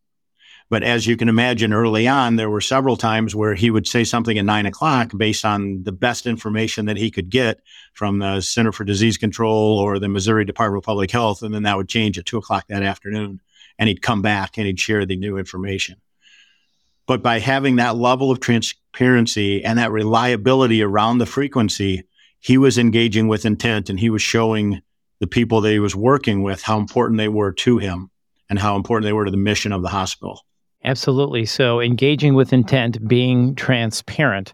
But 0.74 0.82
as 0.82 1.06
you 1.06 1.18
can 1.18 1.30
imagine, 1.30 1.72
early 1.72 2.08
on, 2.08 2.36
there 2.36 2.50
were 2.50 2.60
several 2.60 2.98
times 2.98 3.36
where 3.36 3.54
he 3.54 3.70
would 3.70 3.86
say 3.86 4.04
something 4.04 4.40
at 4.40 4.46
nine 4.46 4.66
o'clock 4.66 5.12
based 5.16 5.46
on 5.46 5.84
the 5.84 5.92
best 5.92 6.26
information 6.26 6.88
that 6.88 6.98
he 6.98 7.12
could 7.12 7.30
get 7.30 7.60
from 7.94 8.18
the 8.18 8.42
Center 8.42 8.72
for 8.72 8.84
Disease 8.84 9.20
Control 9.20 9.78
or 9.78 10.00
the 10.00 10.10
Missouri 10.10 10.46
Department 10.46 10.82
of 10.82 10.86
Public 10.88 11.12
Health. 11.12 11.44
And 11.44 11.54
then 11.54 11.62
that 11.62 11.78
would 11.78 11.90
change 11.90 12.18
at 12.18 12.26
two 12.26 12.40
o'clock 12.40 12.66
that 12.70 12.82
afternoon. 12.82 13.40
And 13.78 13.88
he'd 13.88 14.02
come 14.02 14.24
back 14.24 14.58
and 14.58 14.66
he'd 14.66 14.80
share 14.80 15.06
the 15.06 15.16
new 15.16 15.38
information. 15.38 16.02
But 17.06 17.22
by 17.22 17.38
having 17.38 17.76
that 17.76 17.96
level 17.96 18.32
of 18.32 18.40
transparency 18.40 19.64
and 19.64 19.78
that 19.78 19.92
reliability 19.92 20.82
around 20.82 21.20
the 21.20 21.28
frequency, 21.28 22.06
he 22.40 22.58
was 22.58 22.80
engaging 22.80 23.28
with 23.28 23.46
intent 23.46 23.92
and 23.92 24.00
he 24.00 24.10
was 24.10 24.24
showing 24.24 24.82
the 25.20 25.28
people 25.28 25.62
that 25.62 25.72
he 25.72 25.78
was 25.78 25.96
working 25.96 26.42
with 26.42 26.64
how 26.64 26.80
important 26.80 27.20
they 27.20 27.30
were 27.30 27.52
to 27.52 27.78
him 27.78 28.10
and 28.50 28.58
how 28.58 28.76
important 28.76 29.06
they 29.06 29.14
were 29.14 29.26
to 29.26 29.30
the 29.30 29.38
mission 29.38 29.72
of 29.72 29.84
the 29.84 29.90
hospital. 29.90 30.42
Absolutely. 30.86 31.46
So, 31.46 31.80
engaging 31.80 32.34
with 32.34 32.54
intent, 32.54 33.08
being 33.08 33.56
transparent. 33.56 34.54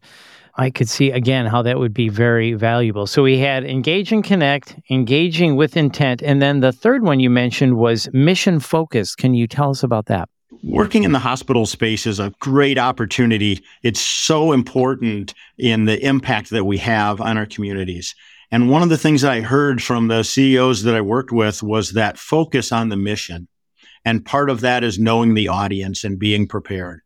I 0.55 0.69
could 0.69 0.89
see 0.89 1.11
again 1.11 1.45
how 1.45 1.61
that 1.61 1.79
would 1.79 1.93
be 1.93 2.09
very 2.09 2.53
valuable. 2.53 3.07
So, 3.07 3.23
we 3.23 3.39
had 3.39 3.63
engage 3.63 4.11
and 4.11 4.23
connect, 4.23 4.75
engaging 4.89 5.55
with 5.55 5.75
intent. 5.75 6.21
And 6.21 6.41
then 6.41 6.59
the 6.59 6.71
third 6.71 7.03
one 7.03 7.19
you 7.19 7.29
mentioned 7.29 7.77
was 7.77 8.09
mission 8.13 8.59
focused. 8.59 9.17
Can 9.17 9.33
you 9.33 9.47
tell 9.47 9.71
us 9.71 9.83
about 9.83 10.05
that? 10.07 10.29
Working 10.63 11.03
in 11.03 11.13
the 11.13 11.19
hospital 11.19 11.65
space 11.65 12.05
is 12.05 12.19
a 12.19 12.33
great 12.39 12.77
opportunity. 12.77 13.63
It's 13.81 14.01
so 14.01 14.51
important 14.51 15.33
in 15.57 15.85
the 15.85 16.03
impact 16.05 16.49
that 16.49 16.65
we 16.65 16.77
have 16.79 17.21
on 17.21 17.37
our 17.37 17.45
communities. 17.45 18.13
And 18.51 18.69
one 18.69 18.81
of 18.81 18.89
the 18.89 18.97
things 18.97 19.23
I 19.23 19.41
heard 19.41 19.81
from 19.81 20.07
the 20.07 20.23
CEOs 20.23 20.83
that 20.83 20.95
I 20.95 21.01
worked 21.01 21.31
with 21.31 21.61
was 21.61 21.91
that 21.91 22.17
focus 22.17 22.71
on 22.71 22.89
the 22.89 22.97
mission. 22.97 23.47
And 24.05 24.25
part 24.25 24.49
of 24.49 24.61
that 24.61 24.83
is 24.83 24.97
knowing 24.97 25.33
the 25.33 25.47
audience 25.47 26.03
and 26.03 26.17
being 26.17 26.47
prepared. 26.47 27.01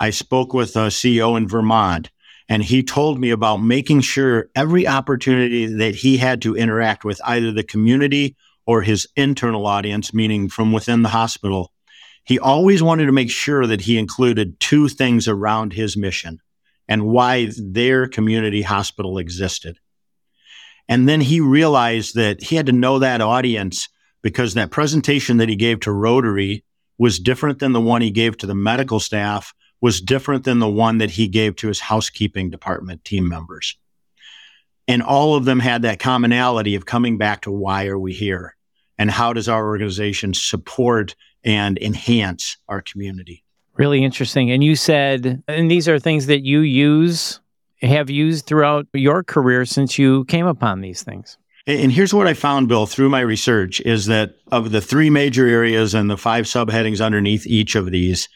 I 0.00 0.10
spoke 0.10 0.52
with 0.52 0.76
a 0.76 0.88
CEO 0.88 1.36
in 1.36 1.48
Vermont 1.48 2.10
and 2.48 2.62
he 2.62 2.82
told 2.82 3.20
me 3.20 3.30
about 3.30 3.58
making 3.58 4.00
sure 4.00 4.48
every 4.54 4.86
opportunity 4.86 5.66
that 5.66 5.96
he 5.96 6.16
had 6.16 6.40
to 6.42 6.56
interact 6.56 7.04
with 7.04 7.20
either 7.24 7.52
the 7.52 7.62
community 7.62 8.36
or 8.66 8.82
his 8.82 9.06
internal 9.16 9.66
audience, 9.66 10.14
meaning 10.14 10.48
from 10.48 10.72
within 10.72 11.02
the 11.02 11.10
hospital, 11.10 11.72
he 12.24 12.38
always 12.38 12.82
wanted 12.82 13.06
to 13.06 13.12
make 13.12 13.30
sure 13.30 13.66
that 13.66 13.82
he 13.82 13.98
included 13.98 14.60
two 14.60 14.88
things 14.88 15.28
around 15.28 15.72
his 15.72 15.96
mission 15.96 16.40
and 16.86 17.06
why 17.06 17.50
their 17.58 18.08
community 18.08 18.62
hospital 18.62 19.18
existed. 19.18 19.78
And 20.88 21.08
then 21.08 21.20
he 21.20 21.40
realized 21.40 22.14
that 22.14 22.42
he 22.42 22.56
had 22.56 22.66
to 22.66 22.72
know 22.72 22.98
that 22.98 23.20
audience 23.20 23.88
because 24.22 24.54
that 24.54 24.70
presentation 24.70 25.36
that 25.38 25.48
he 25.48 25.56
gave 25.56 25.80
to 25.80 25.92
Rotary 25.92 26.64
was 26.98 27.18
different 27.18 27.58
than 27.60 27.72
the 27.72 27.80
one 27.80 28.02
he 28.02 28.10
gave 28.10 28.36
to 28.38 28.46
the 28.46 28.54
medical 28.54 29.00
staff 29.00 29.54
was 29.80 30.00
different 30.00 30.44
than 30.44 30.58
the 30.58 30.68
one 30.68 30.98
that 30.98 31.10
he 31.10 31.28
gave 31.28 31.54
to 31.56 31.68
his 31.68 31.80
housekeeping 31.80 32.50
department 32.50 33.04
team 33.04 33.28
members. 33.28 33.76
And 34.88 35.02
all 35.02 35.36
of 35.36 35.44
them 35.44 35.60
had 35.60 35.82
that 35.82 36.00
commonality 36.00 36.74
of 36.74 36.86
coming 36.86 37.18
back 37.18 37.42
to 37.42 37.52
why 37.52 37.86
are 37.86 37.98
we 37.98 38.12
here? 38.12 38.56
And 38.98 39.10
how 39.10 39.32
does 39.32 39.48
our 39.48 39.66
organization 39.66 40.34
support 40.34 41.14
and 41.44 41.78
enhance 41.78 42.56
our 42.68 42.82
community? 42.82 43.44
Really 43.74 44.02
interesting. 44.02 44.50
And 44.50 44.64
you 44.64 44.74
said, 44.74 45.44
and 45.46 45.70
these 45.70 45.88
are 45.88 46.00
things 46.00 46.26
that 46.26 46.44
you 46.44 46.60
use, 46.60 47.40
have 47.80 48.10
used 48.10 48.46
throughout 48.46 48.86
your 48.92 49.22
career 49.22 49.64
since 49.64 49.98
you 49.98 50.24
came 50.24 50.46
upon 50.46 50.80
these 50.80 51.04
things. 51.04 51.38
And 51.68 51.92
here's 51.92 52.14
what 52.14 52.26
I 52.26 52.32
found, 52.32 52.66
Bill, 52.66 52.86
through 52.86 53.10
my 53.10 53.20
research 53.20 53.82
is 53.82 54.06
that 54.06 54.36
of 54.50 54.70
the 54.72 54.80
three 54.80 55.10
major 55.10 55.46
areas 55.46 55.92
and 55.92 56.10
the 56.10 56.16
five 56.16 56.46
subheadings 56.46 57.04
underneath 57.04 57.46
each 57.46 57.74
of 57.74 57.90
these, 57.90 58.26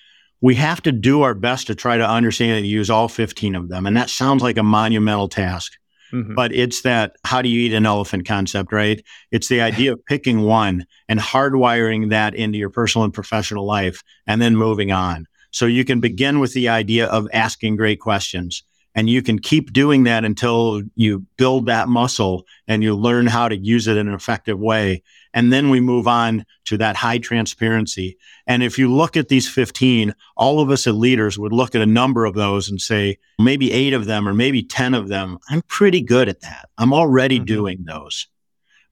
we 0.42 0.54
have 0.56 0.82
to 0.82 0.92
do 0.92 1.22
our 1.22 1.32
best 1.32 1.66
to 1.68 1.74
try 1.74 1.96
to 1.96 2.06
understand 2.06 2.58
and 2.58 2.66
use 2.66 2.90
all 2.90 3.08
15 3.08 3.54
of 3.54 3.70
them. 3.70 3.86
And 3.86 3.96
that 3.96 4.10
sounds 4.10 4.42
like 4.42 4.58
a 4.58 4.62
monumental 4.62 5.30
task. 5.30 5.72
Mm-hmm. 6.12 6.34
But 6.34 6.52
it's 6.52 6.82
that 6.82 7.16
how 7.24 7.40
do 7.40 7.48
you 7.48 7.62
eat 7.62 7.72
an 7.72 7.86
elephant 7.86 8.26
concept, 8.26 8.70
right? 8.70 9.02
It's 9.30 9.48
the 9.48 9.62
idea 9.62 9.94
of 9.94 10.04
picking 10.04 10.42
one 10.42 10.84
and 11.08 11.18
hardwiring 11.18 12.10
that 12.10 12.34
into 12.34 12.58
your 12.58 12.68
personal 12.68 13.04
and 13.04 13.14
professional 13.14 13.64
life 13.64 14.02
and 14.26 14.42
then 14.42 14.56
moving 14.56 14.92
on. 14.92 15.26
So 15.52 15.64
you 15.64 15.86
can 15.86 16.00
begin 16.00 16.38
with 16.38 16.52
the 16.52 16.68
idea 16.68 17.06
of 17.06 17.28
asking 17.32 17.76
great 17.76 18.00
questions. 18.00 18.62
And 18.94 19.08
you 19.08 19.22
can 19.22 19.38
keep 19.38 19.72
doing 19.72 20.04
that 20.04 20.24
until 20.24 20.82
you 20.94 21.20
build 21.36 21.66
that 21.66 21.88
muscle 21.88 22.46
and 22.68 22.82
you 22.82 22.94
learn 22.94 23.26
how 23.26 23.48
to 23.48 23.56
use 23.56 23.86
it 23.88 23.96
in 23.96 24.08
an 24.08 24.14
effective 24.14 24.58
way. 24.58 25.02
And 25.32 25.50
then 25.50 25.70
we 25.70 25.80
move 25.80 26.06
on 26.06 26.44
to 26.66 26.76
that 26.76 26.96
high 26.96 27.18
transparency. 27.18 28.18
And 28.46 28.62
if 28.62 28.78
you 28.78 28.92
look 28.92 29.16
at 29.16 29.28
these 29.28 29.48
15, 29.48 30.14
all 30.36 30.60
of 30.60 30.70
us 30.70 30.86
as 30.86 30.94
leaders 30.94 31.38
would 31.38 31.52
look 31.52 31.74
at 31.74 31.80
a 31.80 31.86
number 31.86 32.26
of 32.26 32.34
those 32.34 32.68
and 32.68 32.80
say, 32.80 33.18
maybe 33.38 33.72
eight 33.72 33.94
of 33.94 34.04
them 34.04 34.28
or 34.28 34.34
maybe 34.34 34.62
10 34.62 34.92
of 34.92 35.08
them, 35.08 35.38
I'm 35.48 35.62
pretty 35.62 36.02
good 36.02 36.28
at 36.28 36.42
that. 36.42 36.68
I'm 36.76 36.92
already 36.92 37.36
mm-hmm. 37.36 37.46
doing 37.46 37.84
those. 37.84 38.26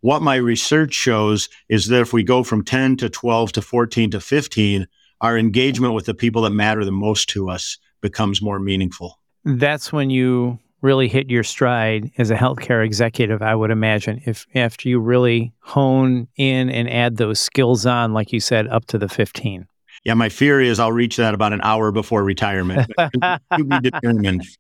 What 0.01 0.23
my 0.23 0.37
research 0.37 0.95
shows 0.95 1.51
is 1.69 1.89
that 1.89 2.01
if 2.01 2.15
we 2.15 2.23
go 2.23 2.43
from 2.43 2.65
10 2.65 2.97
to 2.99 3.11
12 3.11 3.53
to 3.53 3.63
14 3.63 4.13
to 4.13 4.21
15, 4.21 4.87
our 5.21 5.37
engagement 5.37 5.93
with 5.93 6.07
the 6.07 6.15
people 6.15 6.43
that 6.43 6.51
matter 6.51 6.87
the 6.87 6.91
most 6.91 7.29
to 7.31 7.51
us 7.51 7.77
becomes 8.01 8.41
more 8.41 8.59
meaningful 8.59 9.20
that's 9.45 9.93
when 9.93 10.11
you 10.11 10.59
really 10.83 11.09
hit 11.09 11.31
your 11.31 11.45
stride 11.45 12.11
as 12.19 12.31
a 12.31 12.37
healthcare 12.37 12.85
executive, 12.85 13.43
I 13.43 13.55
would 13.55 13.71
imagine, 13.71 14.23
if 14.25 14.47
after 14.55 14.89
you 14.89 14.99
really 14.99 15.53
hone 15.61 16.29
in 16.37 16.71
and 16.71 16.89
add 16.89 17.17
those 17.17 17.41
skills 17.41 17.87
on, 17.87 18.13
like 18.13 18.33
you 18.33 18.41
said, 18.41 18.67
up 18.69 18.87
to 18.87 18.99
the 18.99 19.09
15. 19.09 19.67
Yeah, 20.05 20.15
my 20.15 20.31
fear 20.31 20.61
is 20.61 20.81
I'll 20.81 20.93
reach 20.93 21.17
that 21.17 21.35
about 21.35 21.53
an 21.53 21.61
hour 21.63 21.93
before 21.93 22.25
retirement. 22.25 22.91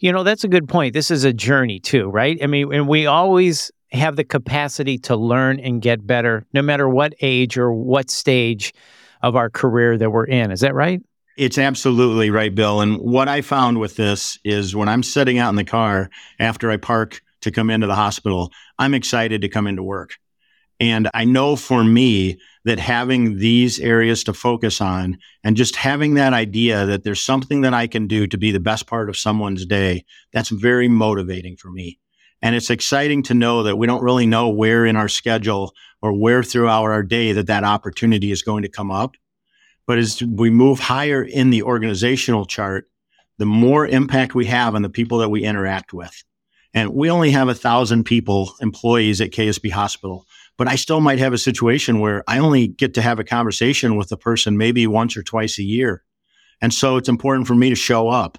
you 0.00 0.12
know, 0.12 0.24
that's 0.24 0.42
a 0.42 0.48
good 0.48 0.68
point. 0.68 0.94
This 0.94 1.12
is 1.12 1.22
a 1.22 1.32
journey 1.32 1.78
too, 1.78 2.08
right? 2.08 2.36
I 2.42 2.48
mean, 2.48 2.74
and 2.74 2.88
we 2.88 3.06
always 3.06 3.70
have 3.92 4.16
the 4.16 4.24
capacity 4.24 4.98
to 4.98 5.14
learn 5.14 5.60
and 5.60 5.80
get 5.80 6.04
better 6.04 6.44
no 6.52 6.62
matter 6.62 6.88
what 6.88 7.14
age 7.20 7.56
or 7.56 7.72
what 7.72 8.10
stage 8.10 8.74
of 9.22 9.36
our 9.36 9.48
career 9.48 9.96
that 9.96 10.10
we're 10.10 10.24
in. 10.24 10.50
Is 10.50 10.60
that 10.60 10.74
right? 10.74 11.00
It's 11.36 11.58
absolutely 11.58 12.30
right, 12.30 12.54
Bill. 12.54 12.80
And 12.80 12.98
what 12.98 13.28
I 13.28 13.40
found 13.40 13.80
with 13.80 13.96
this 13.96 14.38
is 14.44 14.76
when 14.76 14.88
I'm 14.88 15.02
sitting 15.02 15.38
out 15.38 15.50
in 15.50 15.56
the 15.56 15.64
car 15.64 16.10
after 16.38 16.70
I 16.70 16.76
park 16.76 17.22
to 17.40 17.50
come 17.50 17.70
into 17.70 17.88
the 17.88 17.96
hospital, 17.96 18.52
I'm 18.78 18.94
excited 18.94 19.42
to 19.42 19.48
come 19.48 19.66
into 19.66 19.82
work. 19.82 20.14
And 20.78 21.08
I 21.12 21.24
know 21.24 21.56
for 21.56 21.82
me 21.82 22.38
that 22.64 22.78
having 22.78 23.38
these 23.38 23.80
areas 23.80 24.24
to 24.24 24.32
focus 24.32 24.80
on 24.80 25.18
and 25.42 25.56
just 25.56 25.76
having 25.76 26.14
that 26.14 26.32
idea 26.32 26.86
that 26.86 27.02
there's 27.02 27.20
something 27.20 27.62
that 27.62 27.74
I 27.74 27.88
can 27.88 28.06
do 28.06 28.26
to 28.28 28.38
be 28.38 28.52
the 28.52 28.60
best 28.60 28.86
part 28.86 29.08
of 29.08 29.16
someone's 29.16 29.66
day, 29.66 30.04
that's 30.32 30.50
very 30.50 30.88
motivating 30.88 31.56
for 31.56 31.70
me. 31.70 31.98
And 32.42 32.54
it's 32.54 32.70
exciting 32.70 33.22
to 33.24 33.34
know 33.34 33.64
that 33.64 33.76
we 33.76 33.86
don't 33.86 34.02
really 34.02 34.26
know 34.26 34.50
where 34.50 34.86
in 34.86 34.96
our 34.96 35.08
schedule 35.08 35.72
or 36.00 36.12
where 36.12 36.42
throughout 36.42 36.84
our 36.84 37.02
day 37.02 37.32
that 37.32 37.46
that 37.48 37.64
opportunity 37.64 38.30
is 38.30 38.42
going 38.42 38.62
to 38.62 38.68
come 38.68 38.90
up. 38.90 39.16
But 39.86 39.98
as 39.98 40.22
we 40.22 40.50
move 40.50 40.80
higher 40.80 41.22
in 41.22 41.50
the 41.50 41.62
organizational 41.62 42.46
chart, 42.46 42.88
the 43.38 43.46
more 43.46 43.86
impact 43.86 44.34
we 44.34 44.46
have 44.46 44.74
on 44.74 44.82
the 44.82 44.88
people 44.88 45.18
that 45.18 45.28
we 45.28 45.44
interact 45.44 45.92
with. 45.92 46.24
And 46.72 46.94
we 46.94 47.10
only 47.10 47.30
have 47.30 47.48
a 47.48 47.54
thousand 47.54 48.04
people, 48.04 48.54
employees 48.60 49.20
at 49.20 49.30
KSB 49.30 49.70
Hospital, 49.70 50.26
but 50.56 50.68
I 50.68 50.76
still 50.76 51.00
might 51.00 51.18
have 51.18 51.32
a 51.32 51.38
situation 51.38 52.00
where 52.00 52.24
I 52.26 52.38
only 52.38 52.68
get 52.68 52.94
to 52.94 53.02
have 53.02 53.18
a 53.18 53.24
conversation 53.24 53.96
with 53.96 54.08
the 54.08 54.16
person 54.16 54.56
maybe 54.56 54.86
once 54.86 55.16
or 55.16 55.22
twice 55.22 55.58
a 55.58 55.62
year. 55.62 56.02
And 56.60 56.72
so 56.72 56.96
it's 56.96 57.08
important 57.08 57.46
for 57.46 57.54
me 57.54 57.68
to 57.68 57.74
show 57.74 58.08
up 58.08 58.38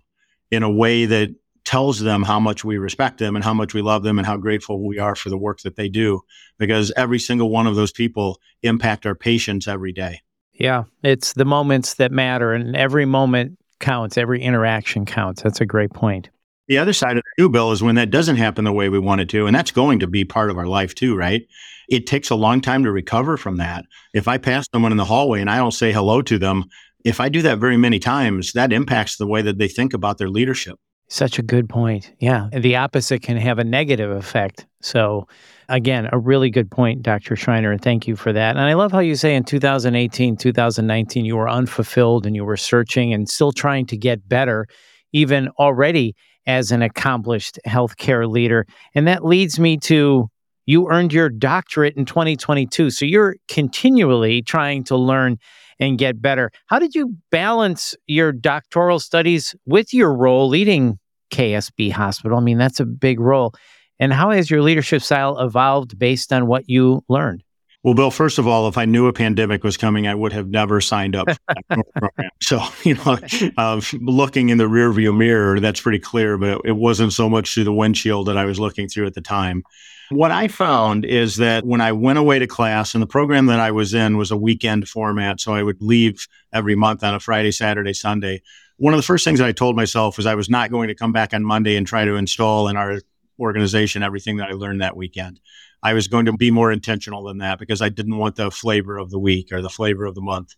in 0.51 0.63
a 0.63 0.71
way 0.71 1.05
that 1.05 1.35
tells 1.65 1.99
them 1.99 2.23
how 2.23 2.39
much 2.39 2.63
we 2.63 2.77
respect 2.77 3.17
them 3.17 3.35
and 3.35 3.43
how 3.43 3.53
much 3.53 3.73
we 3.73 3.81
love 3.81 4.03
them 4.03 4.19
and 4.19 4.25
how 4.25 4.37
grateful 4.37 4.85
we 4.85 4.99
are 4.99 5.15
for 5.15 5.29
the 5.29 5.37
work 5.37 5.61
that 5.61 5.75
they 5.75 5.89
do 5.89 6.21
because 6.57 6.91
every 6.95 7.19
single 7.19 7.49
one 7.49 7.67
of 7.67 7.75
those 7.75 7.91
people 7.91 8.39
impact 8.61 9.05
our 9.05 9.15
patients 9.15 9.67
every 9.67 9.91
day. 9.91 10.21
Yeah, 10.55 10.83
it's 11.03 11.33
the 11.33 11.45
moments 11.45 11.95
that 11.95 12.11
matter, 12.11 12.53
and 12.53 12.75
every 12.75 13.05
moment 13.05 13.57
counts, 13.79 14.17
every 14.17 14.41
interaction 14.41 15.05
counts. 15.05 15.41
That's 15.41 15.61
a 15.61 15.65
great 15.65 15.91
point. 15.91 16.29
The 16.67 16.77
other 16.77 16.93
side 16.93 17.17
of 17.17 17.23
the 17.23 17.43
new 17.43 17.49
bill 17.49 17.71
is 17.71 17.83
when 17.83 17.95
that 17.95 18.09
doesn't 18.09 18.37
happen 18.37 18.63
the 18.63 18.71
way 18.71 18.89
we 18.89 18.97
want 18.97 19.21
it 19.21 19.29
to, 19.29 19.45
and 19.45 19.55
that's 19.55 19.71
going 19.71 19.99
to 19.99 20.07
be 20.07 20.25
part 20.25 20.49
of 20.49 20.57
our 20.57 20.65
life 20.65 20.95
too, 20.95 21.15
right? 21.15 21.45
It 21.89 22.07
takes 22.07 22.29
a 22.29 22.35
long 22.35 22.61
time 22.61 22.83
to 22.83 22.91
recover 22.91 23.37
from 23.37 23.57
that. 23.57 23.85
If 24.13 24.27
I 24.27 24.37
pass 24.37 24.67
someone 24.73 24.91
in 24.91 24.97
the 24.97 25.05
hallway 25.05 25.41
and 25.41 25.49
I 25.49 25.57
don't 25.57 25.71
say 25.71 25.91
hello 25.91 26.21
to 26.23 26.39
them, 26.39 26.65
if 27.03 27.19
I 27.19 27.29
do 27.29 27.43
that 27.43 27.59
very 27.59 27.77
many 27.77 27.99
times, 27.99 28.53
that 28.53 28.73
impacts 28.73 29.17
the 29.17 29.27
way 29.27 29.43
that 29.43 29.59
they 29.59 29.67
think 29.67 29.93
about 29.93 30.17
their 30.17 30.29
leadership. 30.29 30.79
Such 31.07 31.37
a 31.37 31.43
good 31.43 31.69
point. 31.69 32.11
Yeah. 32.19 32.49
The 32.51 32.77
opposite 32.77 33.21
can 33.21 33.37
have 33.37 33.59
a 33.59 33.63
negative 33.63 34.11
effect. 34.11 34.65
So, 34.81 35.27
again, 35.69 36.09
a 36.11 36.17
really 36.17 36.49
good 36.49 36.69
point, 36.69 37.03
Dr. 37.03 37.35
Schreiner, 37.35 37.71
and 37.71 37.81
thank 37.81 38.07
you 38.07 38.15
for 38.15 38.33
that. 38.33 38.55
And 38.55 38.65
I 38.65 38.73
love 38.73 38.91
how 38.91 38.99
you 38.99 39.15
say 39.15 39.35
in 39.35 39.43
2018, 39.43 40.37
2019, 40.37 41.25
you 41.25 41.35
were 41.35 41.49
unfulfilled 41.49 42.25
and 42.25 42.35
you 42.35 42.43
were 42.43 42.57
searching 42.57 43.13
and 43.13 43.29
still 43.29 43.51
trying 43.51 43.85
to 43.87 43.97
get 43.97 44.27
better, 44.27 44.67
even 45.13 45.49
already 45.59 46.15
as 46.47 46.71
an 46.71 46.81
accomplished 46.81 47.59
healthcare 47.67 48.29
leader. 48.29 48.65
And 48.93 49.07
that 49.07 49.25
leads 49.25 49.59
me 49.59 49.77
to 49.77 50.29
you 50.65 50.89
earned 50.89 51.13
your 51.13 51.29
doctorate 51.29 51.95
in 51.95 52.05
2022. 52.05 52.89
So 52.89 53.05
you're 53.05 53.35
continually 53.47 54.41
trying 54.41 54.83
to 54.85 54.97
learn 54.97 55.37
and 55.79 55.97
get 55.97 56.21
better. 56.21 56.51
How 56.67 56.79
did 56.79 56.95
you 56.95 57.15
balance 57.31 57.95
your 58.07 58.31
doctoral 58.31 58.99
studies 58.99 59.55
with 59.65 59.93
your 59.93 60.13
role 60.13 60.47
leading 60.47 60.99
KSB 61.31 61.91
Hospital? 61.91 62.37
I 62.37 62.41
mean, 62.41 62.57
that's 62.57 62.79
a 62.79 62.85
big 62.85 63.19
role. 63.19 63.53
And 63.99 64.11
how 64.11 64.31
has 64.31 64.49
your 64.49 64.61
leadership 64.61 65.01
style 65.01 65.39
evolved 65.39 65.97
based 65.97 66.33
on 66.33 66.47
what 66.47 66.69
you 66.69 67.03
learned? 67.07 67.43
Well, 67.85 67.93
Bill, 67.93 68.09
first 68.09 68.39
of 68.39 68.47
all, 68.47 68.67
if 68.67 68.79
I 68.79 68.85
knew 68.85 69.05
a 69.05 69.13
pandemic 69.13 69.63
was 69.63 69.77
coming, 69.77 70.07
I 70.07 70.15
would 70.15 70.33
have 70.33 70.47
never 70.47 70.81
signed 70.81 71.15
up 71.15 71.29
for 71.29 71.37
that 71.49 71.85
program. 71.95 72.31
So, 72.41 72.59
you 72.81 72.95
know, 72.95 73.19
uh, 73.59 73.79
looking 74.01 74.49
in 74.49 74.57
the 74.57 74.63
rearview 74.63 75.15
mirror, 75.15 75.59
that's 75.59 75.81
pretty 75.81 75.99
clear, 75.99 76.35
but 76.35 76.61
it 76.65 76.71
wasn't 76.71 77.13
so 77.13 77.29
much 77.29 77.53
through 77.53 77.65
the 77.65 77.71
windshield 77.71 78.25
that 78.25 78.37
I 78.37 78.45
was 78.45 78.59
looking 78.59 78.89
through 78.89 79.05
at 79.05 79.13
the 79.13 79.21
time. 79.21 79.61
What 80.09 80.31
I 80.31 80.47
found 80.47 81.05
is 81.05 81.35
that 81.35 81.63
when 81.63 81.79
I 81.79 81.91
went 81.91 82.17
away 82.17 82.39
to 82.39 82.47
class, 82.47 82.95
and 82.95 83.03
the 83.03 83.07
program 83.07 83.45
that 83.45 83.59
I 83.59 83.69
was 83.69 83.93
in 83.93 84.17
was 84.17 84.31
a 84.31 84.37
weekend 84.37 84.89
format, 84.89 85.39
so 85.39 85.53
I 85.53 85.61
would 85.61 85.79
leave 85.79 86.27
every 86.51 86.73
month 86.73 87.03
on 87.03 87.13
a 87.13 87.19
Friday, 87.19 87.51
Saturday, 87.51 87.93
Sunday. 87.93 88.41
One 88.77 88.95
of 88.95 88.97
the 88.97 89.05
first 89.05 89.23
things 89.23 89.37
that 89.37 89.47
I 89.47 89.51
told 89.51 89.75
myself 89.75 90.17
was 90.17 90.25
I 90.25 90.33
was 90.33 90.49
not 90.49 90.71
going 90.71 90.87
to 90.87 90.95
come 90.95 91.11
back 91.11 91.35
on 91.35 91.43
Monday 91.43 91.75
and 91.75 91.85
try 91.85 92.03
to 92.03 92.15
install 92.15 92.67
in 92.67 92.77
our 92.77 93.01
organization 93.39 94.01
everything 94.01 94.37
that 94.37 94.49
I 94.49 94.53
learned 94.53 94.81
that 94.81 94.97
weekend. 94.97 95.39
I 95.85 95.93
was 95.93 96.07
going 96.07 96.25
to 96.25 96.33
be 96.33 96.49
more 96.49 96.71
intentional 96.71 97.25
than 97.25 97.37
that 97.37 97.59
because 97.59 97.79
I 97.79 97.89
didn't 97.89 98.17
want 98.17 98.37
the 98.37 98.49
flavor 98.49 98.97
of 98.97 99.11
the 99.11 99.19
week 99.19 99.51
or 99.51 99.61
the 99.61 99.69
flavor 99.69 100.05
of 100.05 100.15
the 100.15 100.21
month. 100.21 100.55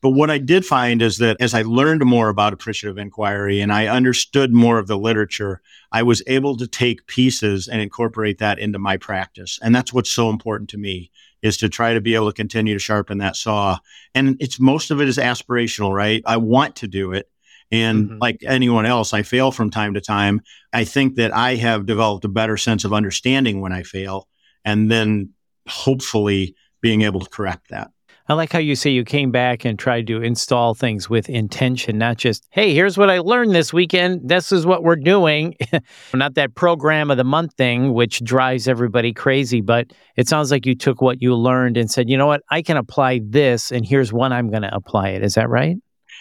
But 0.00 0.10
what 0.10 0.30
I 0.30 0.38
did 0.38 0.64
find 0.64 1.02
is 1.02 1.18
that 1.18 1.36
as 1.40 1.52
I 1.52 1.62
learned 1.62 2.04
more 2.04 2.28
about 2.28 2.52
appreciative 2.52 2.96
inquiry 2.96 3.60
and 3.60 3.72
I 3.72 3.88
understood 3.88 4.52
more 4.54 4.78
of 4.78 4.86
the 4.86 4.96
literature, 4.96 5.60
I 5.90 6.04
was 6.04 6.22
able 6.28 6.56
to 6.58 6.68
take 6.68 7.08
pieces 7.08 7.66
and 7.66 7.80
incorporate 7.80 8.38
that 8.38 8.60
into 8.60 8.78
my 8.78 8.98
practice. 8.98 9.58
And 9.60 9.74
that's 9.74 9.92
what's 9.92 10.12
so 10.12 10.30
important 10.30 10.70
to 10.70 10.78
me 10.78 11.10
is 11.42 11.56
to 11.56 11.68
try 11.68 11.92
to 11.92 12.00
be 12.00 12.14
able 12.14 12.30
to 12.30 12.36
continue 12.36 12.74
to 12.74 12.78
sharpen 12.78 13.18
that 13.18 13.34
saw. 13.34 13.78
And 14.14 14.36
it's 14.38 14.60
most 14.60 14.92
of 14.92 15.00
it 15.00 15.08
is 15.08 15.18
aspirational, 15.18 15.92
right? 15.92 16.22
I 16.24 16.36
want 16.36 16.76
to 16.76 16.86
do 16.86 17.14
it. 17.14 17.28
And 17.72 18.10
mm-hmm. 18.10 18.18
like 18.20 18.44
anyone 18.46 18.86
else, 18.86 19.12
I 19.12 19.22
fail 19.22 19.50
from 19.50 19.70
time 19.70 19.94
to 19.94 20.00
time. 20.00 20.40
I 20.72 20.84
think 20.84 21.16
that 21.16 21.34
I 21.34 21.56
have 21.56 21.84
developed 21.84 22.24
a 22.24 22.28
better 22.28 22.56
sense 22.56 22.84
of 22.84 22.92
understanding 22.92 23.60
when 23.60 23.72
I 23.72 23.82
fail 23.82 24.28
and 24.64 24.90
then 24.90 25.30
hopefully 25.66 26.54
being 26.80 27.02
able 27.02 27.20
to 27.20 27.30
correct 27.30 27.70
that. 27.70 27.90
I 28.30 28.34
like 28.34 28.52
how 28.52 28.58
you 28.58 28.76
say 28.76 28.90
you 28.90 29.04
came 29.04 29.30
back 29.30 29.64
and 29.64 29.78
tried 29.78 30.06
to 30.08 30.22
install 30.22 30.74
things 30.74 31.08
with 31.08 31.30
intention, 31.30 31.96
not 31.96 32.18
just, 32.18 32.46
hey, 32.50 32.74
here's 32.74 32.98
what 32.98 33.08
I 33.08 33.20
learned 33.20 33.54
this 33.54 33.72
weekend. 33.72 34.28
This 34.28 34.52
is 34.52 34.66
what 34.66 34.82
we're 34.82 34.96
doing. 34.96 35.56
not 36.14 36.34
that 36.34 36.54
program 36.54 37.10
of 37.10 37.16
the 37.16 37.24
month 37.24 37.54
thing, 37.54 37.94
which 37.94 38.22
drives 38.22 38.68
everybody 38.68 39.14
crazy, 39.14 39.62
but 39.62 39.94
it 40.16 40.28
sounds 40.28 40.50
like 40.50 40.66
you 40.66 40.74
took 40.74 41.00
what 41.00 41.22
you 41.22 41.34
learned 41.34 41.78
and 41.78 41.90
said, 41.90 42.10
you 42.10 42.18
know 42.18 42.26
what, 42.26 42.42
I 42.50 42.60
can 42.60 42.76
apply 42.76 43.22
this, 43.24 43.72
and 43.72 43.86
here's 43.86 44.12
when 44.12 44.30
I'm 44.30 44.50
going 44.50 44.62
to 44.62 44.74
apply 44.74 45.10
it. 45.10 45.24
Is 45.24 45.34
that 45.34 45.48
right? 45.48 45.78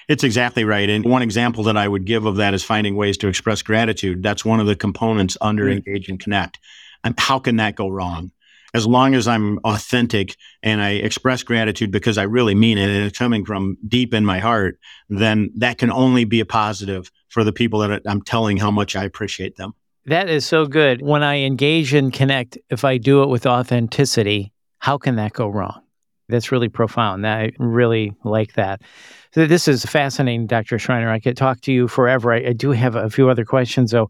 It's 0.07 0.23
exactly 0.23 0.63
right. 0.63 0.89
And 0.89 1.03
one 1.03 1.21
example 1.21 1.65
that 1.65 1.75
I 1.75 1.89
would 1.89 2.05
give 2.05 2.25
of 2.25 2.37
that 2.37 2.53
is 2.53 2.63
finding 2.63 2.95
ways 2.95 3.17
to 3.17 3.27
express 3.27 3.61
gratitude. 3.61 4.23
That's 4.23 4.45
one 4.45 4.61
of 4.61 4.65
the 4.67 4.77
components 4.77 5.37
under 5.41 5.65
mm-hmm. 5.65 5.85
Engage 5.85 6.07
and 6.07 6.17
Connect. 6.17 6.57
How 7.17 7.39
can 7.39 7.57
that 7.57 7.75
go 7.75 7.89
wrong? 7.89 8.31
as 8.73 8.85
long 8.85 9.15
as 9.15 9.27
I'm 9.27 9.59
authentic 9.63 10.35
and 10.61 10.81
I 10.81 10.91
express 10.91 11.43
gratitude 11.43 11.91
because 11.91 12.17
I 12.17 12.23
really 12.23 12.55
mean 12.55 12.77
it 12.77 12.89
and 12.89 13.05
it's 13.05 13.17
coming 13.17 13.45
from 13.45 13.77
deep 13.87 14.13
in 14.13 14.25
my 14.25 14.39
heart, 14.39 14.79
then 15.09 15.51
that 15.55 15.77
can 15.77 15.91
only 15.91 16.25
be 16.25 16.39
a 16.39 16.45
positive 16.45 17.11
for 17.29 17.43
the 17.43 17.53
people 17.53 17.79
that 17.79 18.01
I'm 18.05 18.21
telling 18.21 18.57
how 18.57 18.71
much 18.71 18.95
I 18.95 19.03
appreciate 19.03 19.55
them. 19.55 19.73
That 20.05 20.29
is 20.29 20.45
so 20.45 20.65
good. 20.65 21.01
When 21.01 21.23
I 21.23 21.39
engage 21.39 21.93
and 21.93 22.13
connect, 22.13 22.57
if 22.69 22.85
I 22.85 22.97
do 22.97 23.23
it 23.23 23.29
with 23.29 23.45
authenticity, 23.45 24.53
how 24.79 24.97
can 24.97 25.15
that 25.15 25.33
go 25.33 25.47
wrong? 25.47 25.81
That's 26.29 26.51
really 26.51 26.69
profound. 26.69 27.25
I 27.25 27.53
really 27.57 28.13
like 28.23 28.53
that. 28.53 28.81
This 29.33 29.67
is 29.67 29.85
fascinating, 29.85 30.45
Dr. 30.45 30.77
Schreiner. 30.77 31.09
I 31.09 31.19
could 31.19 31.37
talk 31.37 31.61
to 31.61 31.71
you 31.71 31.87
forever. 31.87 32.33
I, 32.33 32.47
I 32.47 32.53
do 32.53 32.71
have 32.71 32.95
a 32.95 33.09
few 33.09 33.29
other 33.29 33.45
questions, 33.45 33.91
though 33.91 34.09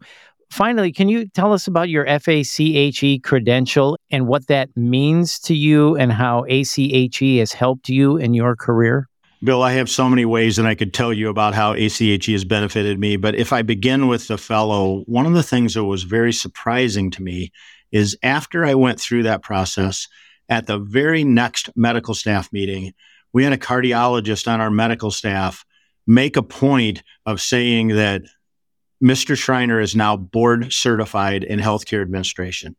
finally, 0.50 0.92
can 0.92 1.08
you 1.08 1.28
tell 1.28 1.52
us 1.52 1.66
about 1.66 1.88
your 1.88 2.06
FACHE 2.06 3.20
credential 3.22 3.98
and 4.10 4.26
what 4.26 4.46
that 4.48 4.68
means 4.76 5.38
to 5.40 5.54
you 5.54 5.96
and 5.96 6.12
how 6.12 6.44
ACHE 6.48 7.38
has 7.38 7.52
helped 7.52 7.88
you 7.88 8.16
in 8.16 8.34
your 8.34 8.56
career? 8.56 9.08
Bill, 9.42 9.62
I 9.62 9.72
have 9.72 9.88
so 9.88 10.08
many 10.08 10.24
ways 10.24 10.56
that 10.56 10.66
I 10.66 10.74
could 10.74 10.92
tell 10.92 11.12
you 11.12 11.28
about 11.28 11.54
how 11.54 11.72
ACHE 11.74 12.32
has 12.32 12.44
benefited 12.44 12.98
me. 12.98 13.16
But 13.16 13.36
if 13.36 13.52
I 13.52 13.62
begin 13.62 14.08
with 14.08 14.26
the 14.26 14.38
fellow, 14.38 15.04
one 15.06 15.26
of 15.26 15.32
the 15.32 15.44
things 15.44 15.74
that 15.74 15.84
was 15.84 16.02
very 16.02 16.32
surprising 16.32 17.10
to 17.12 17.22
me 17.22 17.52
is 17.92 18.16
after 18.22 18.64
I 18.64 18.74
went 18.74 19.00
through 19.00 19.22
that 19.24 19.42
process, 19.42 20.08
at 20.48 20.66
the 20.66 20.78
very 20.78 21.24
next 21.24 21.70
medical 21.76 22.14
staff 22.14 22.52
meeting, 22.52 22.94
we 23.32 23.44
had 23.44 23.52
a 23.52 23.58
cardiologist 23.58 24.50
on 24.50 24.60
our 24.60 24.70
medical 24.70 25.10
staff 25.10 25.64
make 26.06 26.36
a 26.36 26.42
point 26.42 27.02
of 27.26 27.40
saying 27.40 27.88
that 27.88 28.22
Mr. 29.02 29.36
Schreiner 29.36 29.80
is 29.80 29.94
now 29.94 30.16
board 30.16 30.72
certified 30.72 31.44
in 31.44 31.60
healthcare 31.60 32.02
administration. 32.02 32.76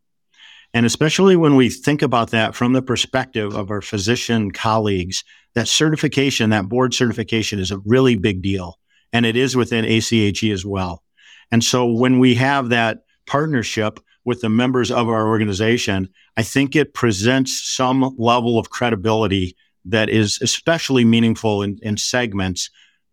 And 0.73 0.85
especially 0.85 1.35
when 1.35 1.55
we 1.55 1.69
think 1.69 2.01
about 2.01 2.31
that 2.31 2.53
from 2.53 2.73
the 2.73 2.81
perspective 2.81 3.55
of 3.55 3.71
our 3.71 3.81
physician 3.81 4.51
colleagues, 4.51 5.23
that 5.55 5.67
certification, 5.67 6.51
that 6.51 6.69
board 6.69 6.93
certification 6.93 7.59
is 7.59 7.71
a 7.71 7.79
really 7.79 8.15
big 8.15 8.41
deal. 8.41 8.77
And 9.11 9.25
it 9.25 9.35
is 9.35 9.55
within 9.55 9.85
ACHE 9.85 10.51
as 10.51 10.65
well. 10.65 11.03
And 11.51 11.63
so 11.63 11.91
when 11.91 12.19
we 12.19 12.35
have 12.35 12.69
that 12.69 12.99
partnership 13.25 13.99
with 14.25 14.41
the 14.41 14.49
members 14.49 14.91
of 14.91 15.09
our 15.09 15.27
organization, 15.27 16.09
I 16.37 16.43
think 16.43 16.75
it 16.75 16.93
presents 16.93 17.67
some 17.67 18.15
level 18.19 18.59
of 18.59 18.69
credibility 18.69 19.55
that 19.85 20.09
is 20.09 20.39
especially 20.41 21.05
meaningful 21.05 21.63
in, 21.63 21.79
in 21.81 21.97
segments 21.97 22.69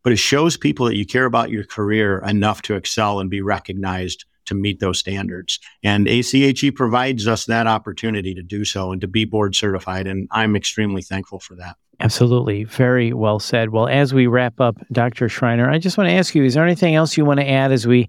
but 0.07 0.13
it 0.13 0.21
shows 0.21 0.57
people 0.57 0.87
that 0.87 0.95
you 0.95 1.05
care 1.05 1.25
about 1.25 1.51
your 1.51 1.65
career 1.65 2.19
enough 2.25 2.63
to 2.63 2.77
excel 2.77 3.19
and 3.19 3.29
be 3.29 3.43
recognized 3.43 4.25
to 4.45 4.55
meet 4.55 4.79
those 4.79 5.01
standards. 5.01 5.59
And 5.83 6.07
ACHE 6.07 6.71
provides 6.77 7.27
us 7.27 7.47
that 7.47 7.67
opportunity 7.67 8.33
to 8.33 8.41
do 8.41 8.65
so 8.65 8.93
and 8.93 9.01
to 9.01 9.09
be 9.09 9.25
board 9.25 9.57
certified. 9.57 10.07
And 10.07 10.29
I'm 10.31 10.55
extremely 10.55 11.03
thankful 11.03 11.41
for 11.41 11.57
that. 11.57 11.75
Absolutely. 11.99 12.63
Very 12.63 13.13
well 13.15 13.41
said. 13.41 13.71
Well, 13.71 13.89
as 13.89 14.15
we 14.15 14.29
wrap 14.29 14.61
up, 14.61 14.77
Dr. 14.93 15.29
Schreiner, 15.29 15.69
I 15.69 15.79
just 15.79 15.99
want 15.99 16.09
to 16.09 16.15
ask 16.15 16.37
you 16.37 16.45
is 16.45 16.55
there 16.55 16.65
anything 16.65 16.95
else 16.95 17.17
you 17.17 17.25
want 17.25 17.41
to 17.41 17.51
add 17.51 17.73
as 17.73 17.85
we 17.85 18.09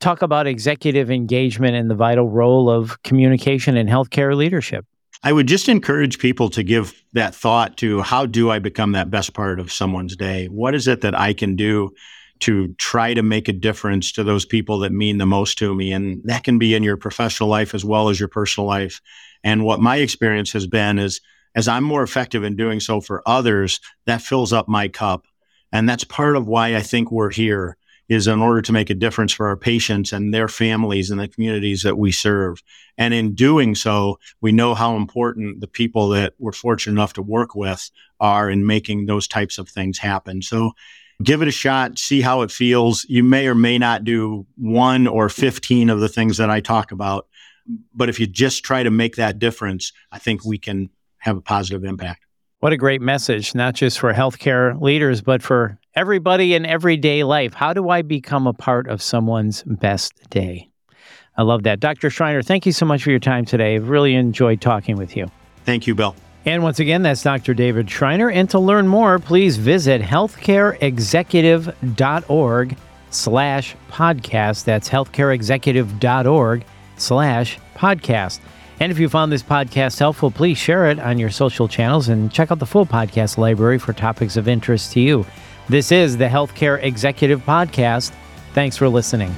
talk 0.00 0.22
about 0.22 0.46
executive 0.46 1.10
engagement 1.10 1.76
and 1.76 1.90
the 1.90 1.94
vital 1.94 2.30
role 2.30 2.70
of 2.70 3.02
communication 3.02 3.76
in 3.76 3.86
healthcare 3.86 4.34
leadership? 4.34 4.86
I 5.22 5.32
would 5.32 5.48
just 5.48 5.68
encourage 5.68 6.18
people 6.18 6.50
to 6.50 6.62
give 6.62 7.02
that 7.14 7.34
thought 7.34 7.76
to 7.78 8.02
how 8.02 8.26
do 8.26 8.50
I 8.50 8.58
become 8.58 8.92
that 8.92 9.10
best 9.10 9.34
part 9.34 9.58
of 9.58 9.72
someone's 9.72 10.16
day? 10.16 10.46
What 10.46 10.74
is 10.74 10.86
it 10.86 11.00
that 11.00 11.18
I 11.18 11.32
can 11.32 11.56
do 11.56 11.90
to 12.40 12.74
try 12.74 13.14
to 13.14 13.22
make 13.22 13.48
a 13.48 13.52
difference 13.52 14.12
to 14.12 14.24
those 14.24 14.44
people 14.44 14.80
that 14.80 14.92
mean 14.92 15.18
the 15.18 15.26
most 15.26 15.58
to 15.58 15.74
me? 15.74 15.92
And 15.92 16.22
that 16.24 16.44
can 16.44 16.58
be 16.58 16.74
in 16.74 16.82
your 16.82 16.96
professional 16.96 17.48
life 17.48 17.74
as 17.74 17.84
well 17.84 18.08
as 18.08 18.20
your 18.20 18.28
personal 18.28 18.66
life. 18.66 19.00
And 19.42 19.64
what 19.64 19.80
my 19.80 19.96
experience 19.96 20.52
has 20.52 20.66
been 20.66 20.98
is 20.98 21.20
as 21.54 21.66
I'm 21.66 21.84
more 21.84 22.02
effective 22.02 22.44
in 22.44 22.54
doing 22.54 22.80
so 22.80 23.00
for 23.00 23.22
others, 23.26 23.80
that 24.04 24.20
fills 24.20 24.52
up 24.52 24.68
my 24.68 24.88
cup. 24.88 25.24
And 25.72 25.88
that's 25.88 26.04
part 26.04 26.36
of 26.36 26.46
why 26.46 26.76
I 26.76 26.82
think 26.82 27.10
we're 27.10 27.32
here 27.32 27.78
is 28.08 28.26
in 28.26 28.40
order 28.40 28.62
to 28.62 28.72
make 28.72 28.90
a 28.90 28.94
difference 28.94 29.32
for 29.32 29.48
our 29.48 29.56
patients 29.56 30.12
and 30.12 30.32
their 30.32 30.48
families 30.48 31.10
and 31.10 31.20
the 31.20 31.28
communities 31.28 31.82
that 31.82 31.98
we 31.98 32.12
serve. 32.12 32.62
And 32.96 33.12
in 33.12 33.34
doing 33.34 33.74
so, 33.74 34.18
we 34.40 34.52
know 34.52 34.74
how 34.74 34.96
important 34.96 35.60
the 35.60 35.66
people 35.66 36.08
that 36.10 36.34
we're 36.38 36.52
fortunate 36.52 36.92
enough 36.92 37.14
to 37.14 37.22
work 37.22 37.54
with 37.54 37.90
are 38.20 38.48
in 38.48 38.66
making 38.66 39.06
those 39.06 39.26
types 39.26 39.58
of 39.58 39.68
things 39.68 39.98
happen. 39.98 40.42
So 40.42 40.72
give 41.22 41.42
it 41.42 41.48
a 41.48 41.52
shot, 41.52 41.98
see 41.98 42.20
how 42.20 42.42
it 42.42 42.50
feels. 42.50 43.04
You 43.08 43.24
may 43.24 43.48
or 43.48 43.54
may 43.54 43.78
not 43.78 44.04
do 44.04 44.46
one 44.56 45.06
or 45.06 45.28
15 45.28 45.90
of 45.90 46.00
the 46.00 46.08
things 46.08 46.36
that 46.36 46.50
I 46.50 46.60
talk 46.60 46.92
about. 46.92 47.26
But 47.92 48.08
if 48.08 48.20
you 48.20 48.26
just 48.26 48.62
try 48.62 48.84
to 48.84 48.90
make 48.90 49.16
that 49.16 49.38
difference, 49.40 49.92
I 50.12 50.18
think 50.18 50.44
we 50.44 50.58
can 50.58 50.90
have 51.18 51.36
a 51.36 51.40
positive 51.40 51.84
impact. 51.84 52.22
What 52.60 52.72
a 52.72 52.76
great 52.76 53.02
message, 53.02 53.54
not 53.54 53.74
just 53.74 53.98
for 53.98 54.14
healthcare 54.14 54.80
leaders, 54.80 55.20
but 55.20 55.42
for 55.42 55.78
everybody 55.96 56.54
in 56.54 56.64
everyday 56.66 57.24
life. 57.24 57.54
How 57.54 57.72
do 57.72 57.88
I 57.88 58.02
become 58.02 58.46
a 58.46 58.52
part 58.52 58.86
of 58.86 59.02
someone's 59.02 59.64
best 59.64 60.12
day? 60.30 60.68
I 61.36 61.42
love 61.42 61.64
that. 61.64 61.80
Dr. 61.80 62.10
Schreiner, 62.10 62.42
thank 62.42 62.66
you 62.66 62.72
so 62.72 62.86
much 62.86 63.02
for 63.02 63.10
your 63.10 63.18
time 63.18 63.44
today. 63.44 63.74
I've 63.74 63.88
really 63.88 64.14
enjoyed 64.14 64.60
talking 64.60 64.96
with 64.96 65.16
you. 65.16 65.28
Thank 65.64 65.86
you, 65.86 65.94
Bill. 65.94 66.14
And 66.44 66.62
once 66.62 66.78
again, 66.78 67.02
that's 67.02 67.22
Dr. 67.22 67.54
David 67.54 67.90
Schreiner. 67.90 68.30
And 68.30 68.48
to 68.50 68.60
learn 68.60 68.86
more, 68.86 69.18
please 69.18 69.56
visit 69.56 70.00
healthcareexecutive.org 70.00 72.76
slash 73.10 73.76
podcast. 73.90 74.64
That's 74.64 74.88
healthcareexecutive.org 74.88 76.64
slash 76.96 77.58
podcast. 77.74 78.40
And 78.78 78.92
if 78.92 78.98
you 78.98 79.08
found 79.08 79.32
this 79.32 79.42
podcast 79.42 79.98
helpful, 79.98 80.30
please 80.30 80.58
share 80.58 80.90
it 80.90 81.00
on 81.00 81.18
your 81.18 81.30
social 81.30 81.66
channels 81.66 82.08
and 82.08 82.30
check 82.30 82.52
out 82.52 82.58
the 82.58 82.66
full 82.66 82.86
podcast 82.86 83.38
library 83.38 83.78
for 83.78 83.94
topics 83.94 84.36
of 84.36 84.48
interest 84.48 84.92
to 84.92 85.00
you. 85.00 85.24
This 85.68 85.90
is 85.90 86.16
the 86.16 86.26
Healthcare 86.26 86.80
Executive 86.80 87.44
Podcast. 87.44 88.12
Thanks 88.54 88.76
for 88.76 88.88
listening. 88.88 89.34